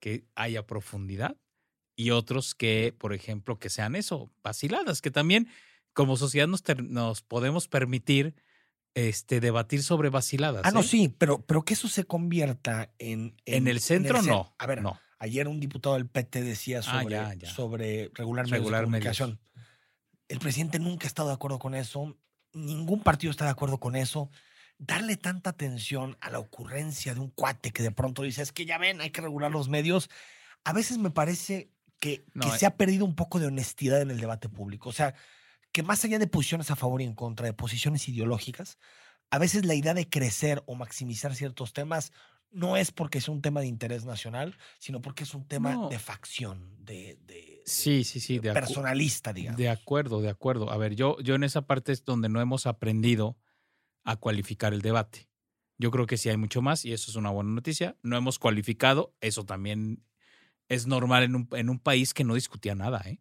que 0.00 0.24
haya 0.34 0.66
profundidad 0.66 1.36
y 1.96 2.10
otros 2.10 2.54
que, 2.54 2.94
por 2.98 3.12
ejemplo, 3.14 3.58
que 3.58 3.70
sean 3.70 3.94
eso, 3.96 4.30
vaciladas, 4.42 5.00
que 5.02 5.10
también 5.10 5.48
como 5.92 6.16
sociedad 6.16 6.48
nos, 6.48 6.62
nos 6.84 7.22
podemos 7.22 7.68
permitir 7.68 8.34
este, 8.94 9.40
debatir 9.40 9.82
sobre 9.82 10.08
vaciladas. 10.10 10.62
Ah, 10.64 10.70
no, 10.70 10.80
¿eh? 10.80 10.84
sí, 10.84 11.08
pero, 11.18 11.42
pero 11.44 11.64
que 11.64 11.74
eso 11.74 11.88
se 11.88 12.04
convierta 12.04 12.92
en... 12.98 13.34
En 13.46 13.68
el 13.68 13.80
centro, 13.80 14.18
cen- 14.20 14.26
no. 14.28 14.54
A 14.58 14.66
ver, 14.66 14.82
no. 14.82 14.98
ayer 15.18 15.48
un 15.48 15.60
diputado 15.60 15.94
del 15.94 16.06
PT 16.08 16.42
decía 16.42 16.80
Ah, 16.86 17.00
sobre, 17.02 17.14
ya, 17.14 17.34
ya. 17.34 17.50
sobre 17.50 18.10
regular 18.14 18.44
medios 18.46 18.58
Regular 18.60 18.84
de 18.84 18.90
medios. 18.90 19.18
comunicación. 19.18 19.40
El 20.28 20.38
presidente 20.38 20.78
nunca 20.78 21.04
ha 21.06 21.08
estado 21.08 21.28
de 21.28 21.34
acuerdo 21.34 21.58
con 21.58 21.74
eso. 21.74 22.16
Ningún 22.54 23.02
partido 23.02 23.30
está 23.30 23.44
de 23.46 23.50
acuerdo 23.50 23.78
con 23.80 23.96
eso. 23.96 24.30
Darle 24.78 25.16
tanta 25.16 25.50
atención 25.50 26.16
a 26.20 26.30
la 26.30 26.38
ocurrencia 26.38 27.14
de 27.14 27.20
un 27.20 27.30
cuate 27.30 27.70
que 27.70 27.82
de 27.82 27.90
pronto 27.92 28.22
dice, 28.22 28.42
es 28.42 28.52
que 28.52 28.64
ya 28.66 28.78
ven, 28.78 29.00
hay 29.00 29.10
que 29.10 29.20
regular 29.20 29.50
los 29.50 29.68
medios. 29.68 30.08
A 30.64 30.72
veces 30.72 30.98
me 30.98 31.10
parece 31.10 31.70
que, 32.02 32.24
No, 32.34 32.42
que 32.42 32.48
eh. 32.56 32.58
se 32.58 32.66
ha 32.66 32.76
perdido 32.76 33.04
un 33.04 33.14
poco 33.14 33.38
de 33.38 33.46
honestidad 33.46 34.02
en 34.02 34.10
el 34.10 34.18
debate 34.18 34.48
público. 34.48 34.88
O 34.88 34.92
sea, 34.92 35.14
que 35.70 35.84
más 35.84 36.04
allá 36.04 36.18
de 36.18 36.26
posiciones 36.26 36.70
a 36.72 36.76
favor 36.76 37.00
y 37.00 37.04
en 37.04 37.14
contra, 37.14 37.46
de 37.46 37.52
posiciones 37.52 38.08
ideológicas, 38.08 38.76
a 39.30 39.38
veces 39.38 39.64
la 39.64 39.74
idea 39.74 39.94
de 39.94 40.08
crecer 40.08 40.62
o 40.66 40.74
maximizar 40.74 41.34
ciertos 41.36 41.72
temas 41.72 42.12
no 42.50 42.76
es 42.76 42.90
porque 42.90 43.18
es 43.18 43.28
un 43.28 43.40
tema 43.40 43.60
de 43.60 43.68
interés 43.68 44.04
nacional, 44.04 44.58
sino 44.80 45.00
porque 45.00 45.22
es 45.22 45.32
un 45.32 45.46
tema 45.46 45.72
No. 45.74 45.88
de 45.88 45.98
facción, 46.00 46.84
de, 46.84 47.16
de- 47.24 47.62
Sí, 47.64 48.02
sí, 48.02 48.18
sí, 48.18 48.40
de, 48.40 48.52
personalista, 48.52 49.32
digamos. 49.32 49.56
de 49.56 49.70
acuerdo, 49.70 50.20
de 50.20 50.28
acuerdo. 50.28 50.70
A 50.72 50.76
ver, 50.76 50.96
yo, 50.96 51.18
yo 51.20 51.36
en 51.36 51.44
esa 51.44 51.62
parte 51.62 51.92
es 51.92 52.04
donde 52.04 52.28
no 52.28 52.40
hemos 52.40 52.66
aprendido 52.66 53.38
a 54.04 54.16
cualificar 54.16 54.74
el 54.74 54.82
debate. 54.82 55.28
Yo 55.78 55.92
creo 55.92 56.06
que 56.06 56.16
sí 56.18 56.28
hay 56.28 56.36
mucho 56.36 56.60
más 56.60 56.84
y 56.84 56.92
eso 56.92 57.10
es 57.10 57.16
una 57.16 57.30
buena 57.30 57.50
noticia. 57.50 57.96
No 58.02 58.16
hemos 58.16 58.38
cualificado, 58.40 59.14
eso 59.20 59.44
también 59.46 60.02
es 60.74 60.86
normal 60.86 61.22
en 61.24 61.34
un, 61.36 61.48
en 61.52 61.68
un 61.68 61.78
país 61.78 62.14
que 62.14 62.24
no 62.24 62.34
discutía 62.34 62.74
nada, 62.74 63.02
¿eh? 63.06 63.20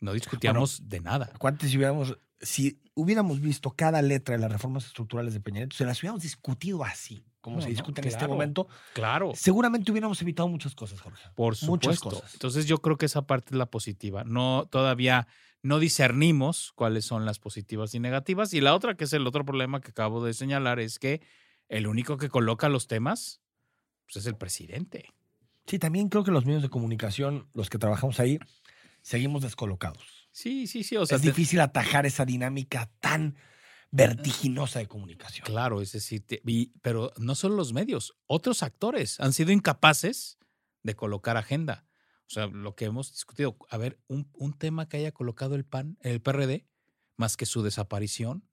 No 0.00 0.12
discutíamos 0.12 0.88
de 0.88 1.00
nada. 1.00 1.30
Acuérdate 1.34 1.68
si 1.68 1.76
hubiéramos, 1.76 2.18
si 2.40 2.80
hubiéramos 2.94 3.40
visto 3.40 3.70
cada 3.70 4.02
letra 4.02 4.34
de 4.34 4.40
las 4.40 4.50
reformas 4.52 4.86
estructurales 4.86 5.32
de 5.34 5.40
Peña 5.40 5.60
Nieto, 5.60 5.76
se 5.76 5.84
las 5.84 6.00
hubiéramos 6.00 6.22
discutido 6.22 6.84
así, 6.84 7.24
como 7.40 7.56
No, 7.56 7.62
se 7.62 7.68
no, 7.68 7.74
discute 7.74 8.02
en 8.02 8.08
este 8.08 8.26
momento, 8.28 8.66
Claro. 8.92 9.32
seguramente 9.34 9.90
hubiéramos 9.92 10.20
evitado 10.20 10.48
muchas 10.48 10.74
cosas, 10.74 11.00
Jorge. 11.00 11.22
Por 11.34 11.54
Muchas 11.62 11.96
supuesto. 11.98 12.10
cosas. 12.20 12.34
Entonces 12.34 12.66
yo 12.66 12.78
creo 12.78 12.98
que 12.98 13.06
esa 13.06 13.22
parte 13.26 13.50
es 13.52 13.56
la 13.56 13.66
positiva. 13.66 14.24
No, 14.24 14.66
todavía 14.70 15.26
no 15.62 15.78
discernimos 15.78 16.72
cuáles 16.74 17.06
son 17.06 17.24
las 17.24 17.38
positivas 17.38 17.94
y 17.94 18.00
negativas. 18.00 18.52
Y 18.52 18.60
la 18.60 18.74
otra, 18.74 18.96
que 18.96 19.04
es 19.04 19.12
el 19.14 19.26
otro 19.26 19.44
problema 19.46 19.80
que 19.80 19.90
acabo 19.90 20.22
de 20.24 20.34
señalar, 20.34 20.80
es 20.80 20.98
que 20.98 21.22
el 21.68 21.86
único 21.86 22.18
que 22.18 22.28
coloca 22.28 22.68
los 22.68 22.88
temas 22.88 23.40
pues, 24.06 24.16
es 24.16 24.26
el 24.26 24.36
presidente. 24.36 25.08
Sí, 25.66 25.78
también 25.78 26.08
creo 26.08 26.24
que 26.24 26.30
los 26.30 26.44
medios 26.44 26.62
de 26.62 26.68
comunicación, 26.68 27.48
los 27.54 27.70
que 27.70 27.78
trabajamos 27.78 28.20
ahí, 28.20 28.38
seguimos 29.02 29.42
descolocados. 29.42 30.28
Sí, 30.30 30.66
sí, 30.66 30.82
sí. 30.84 30.96
O 30.96 31.06
sea, 31.06 31.16
es 31.16 31.22
te- 31.22 31.28
difícil 31.28 31.60
atajar 31.60 32.06
esa 32.06 32.24
dinámica 32.24 32.90
tan 33.00 33.36
vertiginosa 33.90 34.80
de 34.80 34.88
comunicación. 34.88 35.46
claro, 35.46 35.80
es 35.80 35.92
decir, 35.92 36.26
te- 36.26 36.42
y- 36.44 36.72
pero 36.82 37.12
no 37.18 37.34
solo 37.34 37.54
los 37.56 37.72
medios, 37.72 38.16
otros 38.26 38.62
actores 38.62 39.20
han 39.20 39.32
sido 39.32 39.52
incapaces 39.52 40.38
de 40.82 40.96
colocar 40.96 41.36
agenda. 41.36 41.86
O 42.26 42.30
sea, 42.30 42.46
lo 42.46 42.74
que 42.74 42.86
hemos 42.86 43.12
discutido, 43.12 43.56
a 43.70 43.76
ver, 43.76 44.00
un, 44.08 44.28
un 44.34 44.52
tema 44.58 44.88
que 44.88 44.96
haya 44.96 45.12
colocado 45.12 45.54
el 45.54 45.64
PAN, 45.64 45.96
el 46.00 46.20
PRD, 46.20 46.66
más 47.16 47.36
que 47.36 47.46
su 47.46 47.62
desaparición, 47.62 48.48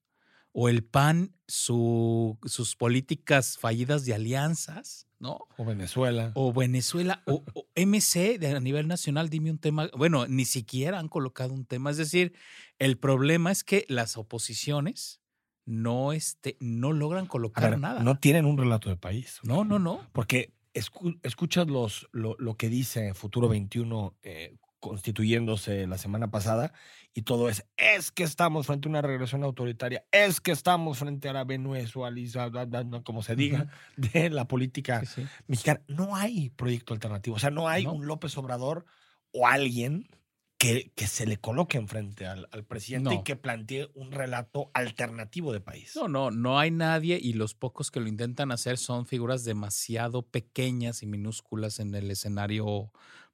o 0.52 0.70
el 0.70 0.84
PAN, 0.84 1.36
su- 1.48 2.38
sus 2.46 2.76
políticas 2.76 3.58
fallidas 3.58 4.06
de 4.06 4.14
alianzas, 4.14 5.08
¿no? 5.22 5.48
O 5.58 5.64
Venezuela. 5.64 6.32
O 6.36 6.52
Venezuela, 6.52 7.22
o, 7.26 7.44
o 7.54 7.68
MC 7.76 8.38
de, 8.40 8.48
a 8.56 8.60
nivel 8.60 8.88
nacional, 8.88 9.30
dime 9.30 9.52
un 9.52 9.60
tema. 9.60 9.90
Bueno, 9.96 10.28
ni 10.28 10.44
siquiera 10.46 11.00
han 11.00 11.08
colocado 11.08 11.54
un 11.54 11.64
tema. 11.66 11.92
Es 11.92 11.98
decir, 11.98 12.34
el 12.80 12.98
problema 12.98 13.52
es 13.52 13.64
que 13.64 13.86
las 13.88 14.18
oposiciones 14.18 15.22
no, 15.66 16.12
este, 16.12 16.58
no 16.60 16.92
logran 16.92 17.28
colocar 17.28 17.70
ver, 17.72 17.80
nada. 17.80 18.04
no 18.04 18.18
tienen 18.18 18.46
un 18.46 18.58
relato 18.58 18.90
de 18.90 18.98
país. 18.98 19.40
no, 19.44 19.64
no, 19.64 19.78
no. 19.80 20.02
Porque 20.12 20.54
escu- 20.74 21.20
escuchas 21.24 21.68
los, 21.68 22.10
lo, 22.12 22.36
lo 22.40 22.56
que 22.56 22.68
dice 22.68 23.14
Futuro 23.14 23.48
21 23.48 24.16
eh, 24.24 24.58
constituyéndose 24.82 25.88
la 25.88 25.98
semana 25.98 26.30
pasada 26.32 26.74
y 27.14 27.22
todo 27.22 27.48
es, 27.48 27.66
es 27.78 28.12
que 28.12 28.24
estamos 28.24 28.68
frente 28.68 28.88
a 28.88 28.92
una 28.92 29.02
regresión 29.02 29.44
autoritaria, 29.44 30.04
es 30.12 30.42
que 30.42 30.52
estamos 30.52 30.98
frente 30.98 31.30
a 31.30 31.34
la 31.34 31.46
bla, 31.46 33.02
como 33.06 33.24
se 33.24 33.36
diga, 33.38 33.70
de 33.96 34.30
la 34.30 34.46
política 34.50 35.00
Sí, 35.06 35.22
sí. 35.22 35.28
mexicana. 35.48 35.82
No 35.88 36.16
hay 36.18 36.50
proyecto 36.50 36.94
alternativo, 36.94 37.38
o 37.38 37.40
sea, 37.40 37.52
no 37.52 37.70
hay 37.70 37.86
No. 37.86 37.94
un 37.94 38.06
López 38.08 38.38
Obrador 38.38 38.86
o 39.32 39.48
alguien 39.48 40.10
que, 40.58 40.92
que 40.96 41.08
se 41.08 41.26
le 41.26 41.38
coloque 41.38 41.80
enfrente 41.80 42.28
al, 42.28 42.48
al 42.52 42.64
presidente 42.64 43.16
y 43.16 43.24
que 43.24 43.36
plantee 43.36 43.90
un 43.96 44.12
relato 44.12 44.70
alternativo 44.76 45.54
de 45.54 45.60
país. 45.60 45.96
No, 45.96 46.08
no, 46.08 46.30
no 46.30 46.60
hay 46.60 46.70
nadie 46.70 47.18
y 47.20 47.34
los 47.34 47.56
pocos 47.56 47.90
que 47.90 48.00
lo 48.00 48.08
intentan 48.08 48.52
hacer 48.52 48.78
son 48.78 49.08
figuras 49.08 49.44
demasiado 49.44 50.22
pequeñas 50.22 51.02
y 51.02 51.08
minúsculas 51.08 51.80
en 51.80 51.96
el 51.96 52.12
escenario 52.12 52.92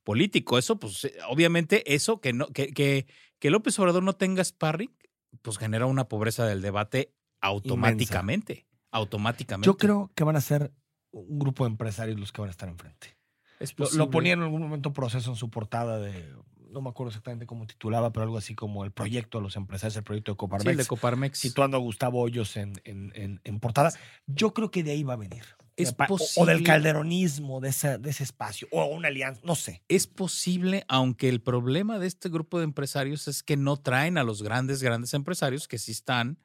político. 0.08 0.58
Eso, 0.58 0.80
pues, 0.80 1.04
eh, 1.04 1.18
obviamente, 1.28 1.94
eso 1.94 2.22
que 2.22 2.32
no, 2.32 2.48
que, 2.48 2.74
que, 2.74 3.08
que 3.40 3.50
López 3.50 3.78
Obrador 3.78 4.04
no 4.04 4.14
tenga 4.14 4.42
sparring, 4.42 4.96
pues 5.42 5.58
genera 5.58 5.86
una 5.86 6.08
pobreza 6.08 6.46
del 6.46 6.62
debate 6.62 7.14
automáticamente. 7.42 8.66
Automáticamente. 8.90 9.66
Yo 9.66 9.76
creo 9.76 10.10
que 10.16 10.24
van 10.24 10.38
a 10.38 10.42
ser 10.42 10.72
un 11.12 11.40
grupo 11.40 11.66
de 11.66 11.72
empresarios 11.72 12.18
los 12.18 12.32
que 12.32 12.40
van 12.40 12.48
a 12.48 12.52
estar 12.52 12.70
enfrente. 12.70 13.18
Es 13.60 13.78
Lo, 13.78 13.92
lo 13.92 14.10
ponía 14.10 14.32
en 14.32 14.44
algún 14.44 14.62
momento 14.62 14.94
proceso 14.94 15.30
en 15.32 15.36
su 15.36 15.50
portada 15.50 16.00
de, 16.00 16.34
no 16.78 16.84
me 16.84 16.90
acuerdo 16.90 17.10
exactamente 17.10 17.46
cómo 17.46 17.66
titulaba, 17.68 18.12
pero 18.14 18.24
algo 18.24 18.38
así 18.38 18.56
como 18.56 18.84
el 18.86 18.92
proyecto 18.92 19.40
de 19.40 19.44
los 19.44 19.56
empresarios, 19.56 19.98
el 19.98 20.04
proyecto 20.04 20.32
de 20.32 20.36
Sí, 20.36 20.38
Coparmex, 20.38 20.72
el 20.72 20.78
de 20.78 20.86
Coparmex. 20.86 21.38
situando 21.40 21.78
a 21.78 21.80
Gustavo 21.80 22.22
Hoyos 22.22 22.56
en, 22.58 22.74
en, 22.86 23.12
en- 23.16 23.42
en 23.44 23.60
portada. 23.60 23.92
Yo 24.28 24.54
creo 24.54 24.72
que 24.72 24.84
de 24.84 24.92
ahí 24.92 25.04
va 25.04 25.14
a 25.14 25.18
venir. 25.18 25.44
Es 25.76 25.94
o- 26.10 26.18
O, 26.38 26.46
del 26.48 26.64
calderonismo, 26.64 27.60
de, 27.62 27.70
esa, 27.70 27.98
de 28.00 28.10
ese 28.10 28.24
espacio, 28.24 28.68
o 28.72 28.86
una 28.86 29.10
alianza, 29.10 29.42
no 29.44 29.54
sé. 29.56 29.84
Es 29.88 30.08
posible, 30.08 30.86
aunque 30.88 31.30
el 31.30 31.42
problema 31.42 32.00
de 32.00 32.08
este 32.08 32.30
grupo 32.30 32.58
de 32.58 32.64
empresarios 32.64 33.28
es 33.28 33.44
que 33.44 33.58
no 33.58 33.78
traen 33.78 34.18
a 34.18 34.24
los 34.24 34.42
grandes, 34.42 34.82
grandes 34.82 35.14
empresarios 35.14 35.68
que 35.68 35.78
sí 35.78 35.92
están 35.92 36.40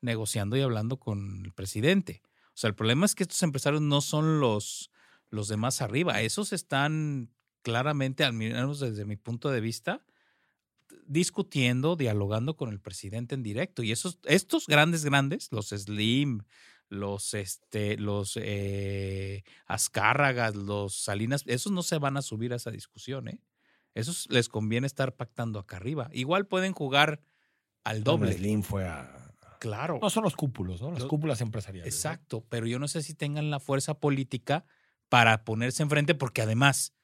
negociando 0.00 0.56
y 0.56 0.62
hablando 0.62 0.98
con 0.98 1.42
el 1.44 1.52
presidente. 1.52 2.22
O 2.48 2.56
sea, 2.60 2.68
el 2.68 2.74
problema 2.74 3.04
es 3.04 3.14
que 3.14 3.24
estos 3.24 3.42
empresarios 3.42 3.82
no 3.82 4.00
son 4.00 4.40
los, 4.40 4.90
los 5.30 5.48
de 5.48 5.56
más 5.58 5.82
arriba. 5.82 6.22
Esos 6.22 6.52
están 6.52 7.30
claramente, 7.68 8.24
al 8.24 8.32
menos 8.32 8.80
desde 8.80 9.04
mi 9.04 9.16
punto 9.16 9.50
de 9.50 9.60
vista, 9.60 10.02
discutiendo, 11.06 11.96
dialogando 11.96 12.56
con 12.56 12.70
el 12.70 12.80
presidente 12.80 13.34
en 13.34 13.42
directo. 13.42 13.82
Y 13.82 13.92
esos, 13.92 14.18
estos 14.24 14.66
grandes, 14.66 15.04
grandes, 15.04 15.52
los 15.52 15.68
Slim, 15.68 16.44
los, 16.88 17.34
este, 17.34 17.98
los 17.98 18.38
eh, 18.40 19.44
Azcárragas, 19.66 20.56
los 20.56 20.94
Salinas, 20.94 21.44
esos 21.46 21.72
no 21.72 21.82
se 21.82 21.98
van 21.98 22.16
a 22.16 22.22
subir 22.22 22.54
a 22.54 22.56
esa 22.56 22.70
discusión, 22.70 23.28
¿eh? 23.28 23.42
Esos 23.94 24.26
les 24.30 24.48
conviene 24.48 24.86
estar 24.86 25.14
pactando 25.14 25.58
acá 25.58 25.76
arriba. 25.76 26.08
Igual 26.12 26.46
pueden 26.46 26.72
jugar 26.72 27.20
al 27.84 28.02
doble. 28.02 28.32
Slim 28.32 28.62
fue 28.62 28.86
a... 28.86 29.34
Claro. 29.60 29.98
No 30.00 30.08
son 30.08 30.22
los 30.22 30.36
cúpulos, 30.36 30.80
¿no? 30.80 30.90
Las 30.92 31.04
cúpulas 31.04 31.42
empresariales. 31.42 31.92
Exacto, 31.92 32.46
pero 32.48 32.66
yo 32.66 32.78
no 32.78 32.88
sé 32.88 33.02
si 33.02 33.12
tengan 33.12 33.50
la 33.50 33.60
fuerza 33.60 33.92
política 33.98 34.64
para 35.10 35.44
ponerse 35.44 35.82
enfrente, 35.82 36.14
porque 36.14 36.42
además, 36.42 36.94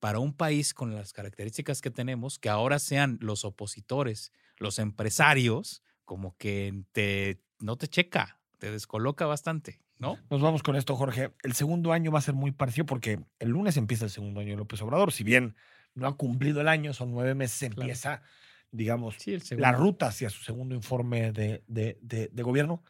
para 0.00 0.18
un 0.18 0.32
país 0.32 0.74
con 0.74 0.94
las 0.94 1.12
características 1.12 1.80
que 1.80 1.90
tenemos, 1.90 2.38
que 2.38 2.48
ahora 2.48 2.78
sean 2.78 3.18
los 3.20 3.44
opositores, 3.44 4.32
los 4.58 4.78
empresarios, 4.78 5.82
como 6.04 6.36
que 6.36 6.84
te, 6.92 7.42
no 7.60 7.76
te 7.76 7.88
checa, 7.88 8.40
te 8.58 8.70
descoloca 8.70 9.26
bastante, 9.26 9.80
¿no? 9.98 10.18
Nos 10.30 10.40
vamos 10.40 10.62
con 10.62 10.76
esto, 10.76 10.96
Jorge. 10.96 11.32
El 11.42 11.52
segundo 11.54 11.92
año 11.92 12.10
va 12.12 12.18
a 12.20 12.22
ser 12.22 12.34
muy 12.34 12.52
parecido 12.52 12.86
porque 12.86 13.20
el 13.38 13.48
lunes 13.50 13.76
empieza 13.76 14.04
el 14.04 14.10
segundo 14.10 14.40
año 14.40 14.50
de 14.50 14.56
López 14.56 14.80
Obrador. 14.82 15.12
Si 15.12 15.24
bien 15.24 15.56
no 15.94 16.06
ha 16.06 16.16
cumplido 16.16 16.60
el 16.60 16.68
año, 16.68 16.92
son 16.94 17.10
nueve 17.10 17.34
meses, 17.34 17.58
Claro. 17.70 17.82
empieza, 17.82 18.22
digamos, 18.70 19.16
Sí, 19.18 19.36
la 19.56 19.72
ruta 19.72 20.06
hacia 20.06 20.30
su 20.30 20.42
segundo 20.44 20.74
informe 20.74 21.32
de, 21.32 21.64
de- 21.66 21.98
de- 22.02 22.28
de 22.32 22.42
gobierno. 22.42 22.82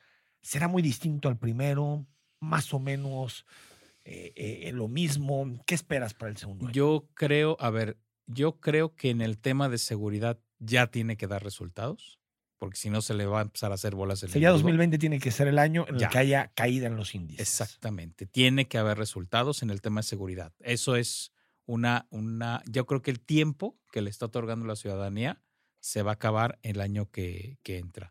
¿Será 0.43 0.69
muy 0.69 0.83
distinto 0.83 1.29
al 1.29 1.39
primero? 1.39 2.07
Más 2.41 2.73
o 2.75 2.79
menos 2.79 3.45
eh, 4.11 4.69
eh, 4.69 4.73
lo 4.73 4.89
mismo. 4.89 5.63
¿Qué 5.67 5.75
esperas 5.75 6.15
para 6.15 6.31
el 6.31 6.37
segundo 6.37 6.67
año? 6.67 6.73
Yo 6.73 7.09
creo, 7.15 7.57
a 7.61 7.71
ver, 7.71 7.99
yo 8.27 8.59
creo 8.61 8.95
que 8.95 9.11
en 9.11 9.21
el 9.21 9.39
tema 9.39 9.69
de 9.69 9.79
seguridad 9.79 10.39
ya 10.59 10.87
tiene 10.89 11.17
que 11.17 11.27
dar 11.27 11.43
resultados, 11.45 12.19
porque 12.59 12.77
si 12.79 12.91
no 12.91 13.03
se 13.03 13.15
le 13.15 13.27
va 13.27 13.39
a 13.41 13.43
empezar 13.43 13.71
a 13.71 13.75
hacer 13.75 13.95
bolas 13.95 14.23
el 14.23 14.31
ya 14.31 14.37
embudo. 14.39 14.53
2020 14.55 14.99
tiene 14.99 15.21
que 15.21 15.31
ser 15.31 15.47
el 15.49 15.59
año 15.59 15.85
en 15.89 15.99
Ya. 15.99 16.07
el 16.07 16.13
que 16.13 16.19
haya 16.19 16.53
caída 16.55 16.87
en 16.87 16.97
los 16.97 17.15
índices. 17.15 17.41
Exactamente. 17.41 18.27
Tiene 18.27 18.67
que 18.67 18.79
haber 18.79 18.99
resultados 18.99 19.63
en 19.63 19.71
el 19.71 19.81
tema 19.81 20.01
de 20.01 20.05
seguridad. 20.07 20.53
Eso 20.61 20.97
es 20.97 21.33
una, 21.67 22.07
una, 22.11 22.63
yo 22.67 22.87
creo 22.87 23.03
que 23.03 23.11
el 23.11 23.21
tiempo 23.21 23.79
que 23.93 24.01
le 24.03 24.11
está 24.11 24.27
otorgando 24.27 24.67
la 24.67 24.75
ciudadanía 24.77 25.43
se 25.81 26.03
va 26.03 26.13
a 26.13 26.15
acabar 26.15 26.59
el 26.63 26.81
año 26.81 27.11
que, 27.11 27.59
que 27.63 27.79
entra. 27.79 28.11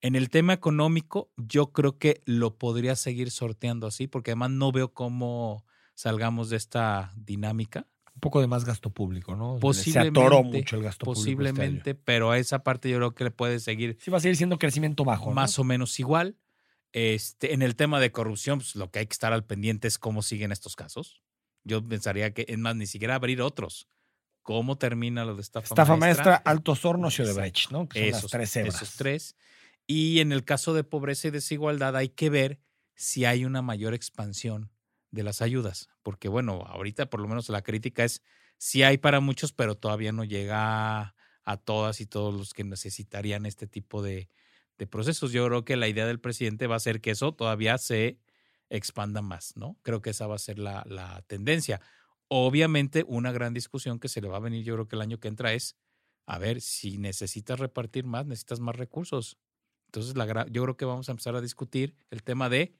En 0.00 0.14
el 0.14 0.28
tema 0.28 0.52
económico, 0.52 1.30
yo 1.36 1.72
creo 1.72 1.98
que 1.98 2.22
lo 2.26 2.58
podría 2.58 2.96
seguir 2.96 3.30
sorteando 3.30 3.86
así, 3.86 4.06
porque 4.06 4.32
además 4.32 4.50
no 4.50 4.72
veo 4.72 4.92
cómo 4.92 5.64
salgamos 5.94 6.50
de 6.50 6.56
esta 6.56 7.12
dinámica. 7.16 7.86
Un 8.14 8.20
poco 8.20 8.40
de 8.40 8.46
más 8.46 8.64
gasto 8.64 8.90
público, 8.90 9.36
¿no? 9.36 9.58
Se 9.74 9.98
atoró 9.98 10.42
mucho 10.42 10.76
el 10.76 10.82
gasto 10.82 11.04
público. 11.04 11.20
este. 11.20 11.34
Posiblemente, 11.34 11.94
pero 11.94 12.30
a 12.30 12.38
esa 12.38 12.62
parte 12.62 12.88
yo 12.88 12.96
creo 12.96 13.14
que 13.14 13.24
le 13.24 13.30
puede 13.30 13.60
seguir 13.60 13.98
Sí, 14.00 14.10
va 14.10 14.18
a 14.18 14.20
seguir 14.20 14.36
siendo 14.36 14.58
crecimiento 14.58 15.04
bajo. 15.04 15.26
¿no? 15.30 15.34
más 15.34 15.58
o 15.58 15.64
menos 15.64 15.98
igual. 16.00 16.36
Este, 16.92 17.52
en 17.52 17.60
el 17.60 17.76
tema 17.76 18.00
de 18.00 18.10
corrupción, 18.12 18.58
pues, 18.60 18.74
lo 18.74 18.90
que 18.90 19.00
hay 19.00 19.06
que 19.06 19.12
estar 19.12 19.32
al 19.32 19.44
pendiente 19.44 19.86
es 19.86 19.98
cómo 19.98 20.22
siguen 20.22 20.50
estos 20.50 20.76
casos. 20.76 21.20
Yo 21.62 21.82
pensaría 21.82 22.32
que, 22.32 22.46
es 22.48 22.58
más, 22.58 22.74
ni 22.76 22.86
siquiera 22.86 23.16
abrir 23.16 23.42
otros. 23.42 23.88
¿Cómo 24.42 24.78
termina 24.78 25.24
lo 25.24 25.34
de 25.34 25.42
estafa, 25.42 25.66
Estafa 25.66 25.96
maestra, 25.96 26.24
maestra? 26.24 26.50
Altos 26.50 26.84
Hornos 26.84 27.18
y. 27.18 27.22
Odebrecht, 27.22 27.70
¿no? 27.70 27.88
Que 27.88 27.98
son 27.98 28.10
las 28.10 28.18
Esos, 28.18 28.30
tres 28.30 28.56
hebras. 28.56 28.74
esos 28.76 28.96
tres. 28.96 29.36
Y 29.86 30.20
en 30.20 30.32
el 30.32 30.44
caso 30.44 30.74
de 30.74 30.84
pobreza 30.84 31.28
y 31.28 31.30
desigualdad 31.30 31.96
hay 31.96 32.08
que 32.08 32.30
ver 32.30 32.60
si 32.94 33.24
hay 33.24 33.44
una 33.44 33.62
mayor 33.62 33.94
expansión 33.94 34.72
de 35.10 35.22
las 35.22 35.42
ayudas. 35.42 35.88
Porque 36.02 36.28
bueno, 36.28 36.64
ahorita 36.66 37.08
por 37.10 37.20
lo 37.20 37.28
menos 37.28 37.48
la 37.48 37.62
crítica 37.62 38.04
es 38.04 38.22
sí 38.58 38.82
hay 38.82 38.98
para 38.98 39.20
muchos, 39.20 39.52
pero 39.52 39.76
todavía 39.76 40.12
no 40.12 40.24
llega 40.24 41.14
a 41.44 41.56
todas 41.58 42.00
y 42.00 42.06
todos 42.06 42.34
los 42.34 42.52
que 42.54 42.64
necesitarían 42.64 43.46
este 43.46 43.66
tipo 43.66 44.02
de, 44.02 44.28
de 44.78 44.86
procesos. 44.86 45.32
Yo 45.32 45.46
creo 45.46 45.64
que 45.64 45.76
la 45.76 45.88
idea 45.88 46.06
del 46.06 46.20
presidente 46.20 46.66
va 46.66 46.76
a 46.76 46.80
ser 46.80 47.00
que 47.00 47.12
eso 47.12 47.32
todavía 47.32 47.78
se 47.78 48.18
expanda 48.68 49.22
más, 49.22 49.56
¿no? 49.56 49.78
Creo 49.82 50.02
que 50.02 50.10
esa 50.10 50.26
va 50.26 50.34
a 50.36 50.38
ser 50.38 50.58
la, 50.58 50.82
la 50.86 51.22
tendencia. 51.28 51.80
Obviamente, 52.28 53.04
una 53.06 53.30
gran 53.30 53.54
discusión 53.54 54.00
que 54.00 54.08
se 54.08 54.20
le 54.20 54.28
va 54.28 54.38
a 54.38 54.40
venir, 54.40 54.64
yo 54.64 54.74
creo 54.74 54.88
que 54.88 54.96
el 54.96 55.02
año 55.02 55.20
que 55.20 55.28
entra 55.28 55.52
es, 55.52 55.76
a 56.26 56.38
ver, 56.38 56.60
si 56.60 56.98
necesitas 56.98 57.60
repartir 57.60 58.04
más, 58.04 58.26
necesitas 58.26 58.58
más 58.58 58.74
recursos. 58.74 59.38
Entonces, 59.86 60.16
la, 60.16 60.46
yo 60.48 60.62
creo 60.62 60.76
que 60.76 60.84
vamos 60.84 61.08
a 61.08 61.12
empezar 61.12 61.34
a 61.36 61.40
discutir 61.40 61.96
el 62.10 62.22
tema 62.22 62.48
de 62.48 62.74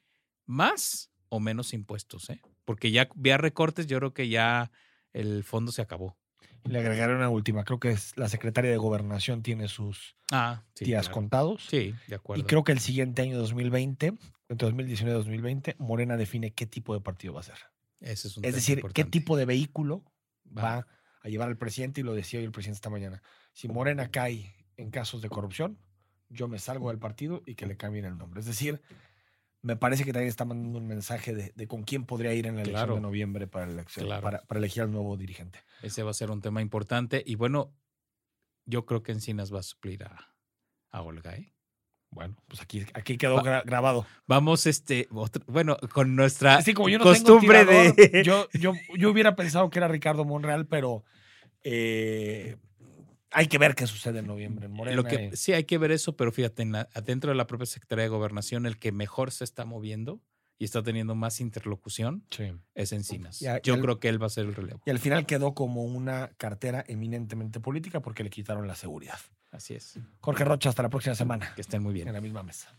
más 0.47 1.11
o 1.29 1.41
menos 1.41 1.73
impuestos, 1.73 2.31
¿eh? 2.31 2.41
Porque 2.65 2.91
ya 2.91 3.09
vía 3.15 3.39
recortes, 3.39 3.87
yo 3.87 3.99
creo 3.99 4.13
que 4.15 4.29
ya 4.29 4.71
el 5.13 5.45
fondo 5.45 5.73
se 5.73 5.83
acabó. 5.83 6.17
Y 6.65 6.71
Le 6.71 6.81
agregaré 6.81 7.15
una 7.15 7.29
última. 7.29 7.65
Creo 7.65 7.79
que 7.79 7.91
es 7.91 8.17
la 8.17 8.29
secretaria 8.29 8.71
de 8.71 8.77
Gobernación 8.77 9.43
tiene 9.43 9.69
sus 9.69 10.17
Ah, 10.33 10.65
sí. 10.75 10.85
días 10.85 11.07
claro. 11.07 11.15
contados. 11.15 11.67
Sí, 11.69 11.95
de 12.09 12.17
acuerdo. 12.17 12.43
Y 12.43 12.47
creo 12.47 12.65
que 12.65 12.73
el 12.73 12.81
siguiente 12.81 13.23
año 13.23 13.39
2020, 13.39 14.15
entre 14.49 14.67
2019 14.67 15.17
y 15.17 15.19
2020, 15.23 15.77
Morena 15.79 16.17
define 16.17 16.53
qué 16.53 16.67
tipo 16.67 16.93
de 16.95 17.01
partido 17.01 17.35
va 17.35 17.41
a 17.41 17.45
ser. 17.45 17.59
Ese 18.01 18.29
es 18.29 18.37
un 18.37 18.45
Es 18.45 18.55
decir, 18.55 18.83
qué 18.93 19.05
tipo 19.05 19.37
de 19.37 19.45
vehículo 19.45 20.05
Va. 20.57 20.63
va 20.63 20.87
a 21.23 21.29
llevar 21.29 21.49
al 21.49 21.57
presidente, 21.57 22.01
y 22.01 22.05
lo 22.05 22.15
decía 22.15 22.41
hoy 22.41 22.47
el 22.47 22.53
presidente 22.53 22.77
esta 22.79 22.91
mañana. 22.91 23.23
Si 23.53 23.69
Morena 23.69 24.11
cae 24.11 24.53
en 24.77 24.91
casos 24.91 25.23
de 25.23 25.29
corrupción, 25.29 25.79
yo 26.29 26.49
me 26.49 26.59
salgo 26.59 26.89
del 26.91 26.99
partido 26.99 27.43
y 27.47 27.55
que 27.55 27.67
le 27.67 27.77
cambien 27.77 28.05
el 28.05 28.17
nombre. 28.19 28.41
Es 28.41 28.47
decir, 28.47 28.81
me 29.63 29.77
parece 29.77 30.05
que 30.05 30.13
también 30.13 30.29
está 30.29 30.45
mandando 30.45 30.79
un 30.79 30.87
mensaje 30.87 31.35
de, 31.35 31.53
de 31.57 31.67
con 31.67 31.83
quién 31.83 32.05
podría 32.05 32.33
ir 32.35 32.47
en 32.47 32.57
la 32.57 32.63
elección 32.63 32.79
Claro. 32.87 32.95
de 32.97 33.01
noviembre 33.01 33.47
para, 33.47 33.71
elección, 33.71 34.07
Claro. 34.07 34.23
para, 34.23 34.43
para 34.43 34.59
elegir 34.59 34.83
al 34.83 34.93
nuevo 34.93 35.17
dirigente. 35.17 35.61
Ese 35.83 36.03
va 36.03 36.11
a 36.11 36.15
ser 36.15 36.31
un 36.31 36.41
tema 36.41 36.63
importante. 36.63 37.23
Y 37.27 37.35
bueno, 37.35 37.75
yo 38.65 38.87
creo 38.87 39.03
que 39.03 39.13
Encinas 39.13 39.53
va 39.53 39.61
a 39.61 39.65
suplir 39.65 40.05
a, 40.05 40.35
a 40.91 41.03
Olga, 41.03 41.35
¿eh? 41.37 41.53
Bueno, 42.11 42.37
pues 42.47 42.63
aquí, 42.63 42.87
aquí 42.95 43.19
quedó 43.19 43.37
Va- 43.37 43.43
gra- 43.43 43.65
grabado. 43.65 44.07
Vamos, 44.27 44.67
este, 44.67 45.09
otro- 45.11 45.43
bueno, 45.49 45.77
con 45.93 46.15
nuestra 46.15 46.55
Así 46.57 46.73
como 46.73 46.89
yo 46.89 46.99
no 46.99 47.05
costumbre 47.05 47.65
tengo 47.67 47.95
tirador, 47.95 47.97
de. 48.13 48.23
yo, 48.25 48.49
yo, 48.53 48.73
yo 48.97 49.11
hubiera 49.11 49.35
pensado 49.37 49.69
que 49.71 49.79
era 49.81 49.89
Ricardo 49.89 50.25
Monreal, 50.25 50.67
pero 50.67 51.05
eh, 51.65 52.57
hay 53.31 53.47
que 53.49 53.59
ver 53.59 53.75
qué 53.75 53.87
sucede 53.87 54.21
en 54.21 54.27
noviembre 54.27 54.67
en 54.67 54.73
Morena. 54.73 54.97
Lo 54.97 55.05
que, 55.05 55.31
y- 55.33 55.37
sí, 55.37 55.53
hay 55.53 55.65
que 55.65 55.79
ver 55.79 55.91
eso, 55.93 56.17
pero 56.17 56.33
fíjate, 56.33 56.63
en 56.63 56.73
la- 56.73 56.89
dentro 57.05 57.31
de 57.31 57.37
la 57.37 57.47
propia 57.47 57.67
Secretaría 57.67 58.05
de 58.05 58.09
Gobernación, 58.09 58.67
el 58.67 58.79
que 58.79 58.93
mejor 58.93 59.31
se 59.31 59.45
está 59.45 59.65
moviendo 59.65 60.21
y 60.59 60.65
está 60.65 60.83
teniendo 60.83 61.15
más 61.15 61.41
interlocución 61.41 62.25
sí. 62.31 62.53
es 62.75 62.93
Encinas. 62.93 63.43
Y 63.43 63.47
a- 63.47 63.59
y 63.59 63.61
Yo 63.63 63.75
al- 63.75 63.81
creo 63.83 64.01
que 64.01 64.09
él 64.09 64.23
va 64.23 64.27
a 64.27 64.31
ser 64.31 64.47
el 64.47 64.55
relevo. 64.55 64.81
Y 64.87 64.91
al 64.91 64.99
final 64.99 65.27
quedó 65.27 65.55
como 65.55 65.85
una 65.85 66.29
cartera 66.39 66.85
eminentemente 66.89 67.61
política 67.61 68.01
porque 68.01 68.25
le 68.25 68.31
quitaron 68.31 68.67
la 68.67 68.75
seguridad. 68.75 69.19
Así 69.51 69.75
es. 69.75 69.99
Jorge 70.21 70.45
Rocha, 70.45 70.69
hasta 70.71 70.83
la 70.83 70.89
próxima 70.91 71.15
semana 71.15 71.53
Que 71.55 71.61
estén 71.63 71.83
muy 71.83 71.93
bien. 71.95 72.09
en 72.09 72.15
la 72.15 72.21
misma 72.21 72.43
mesa. 72.43 72.75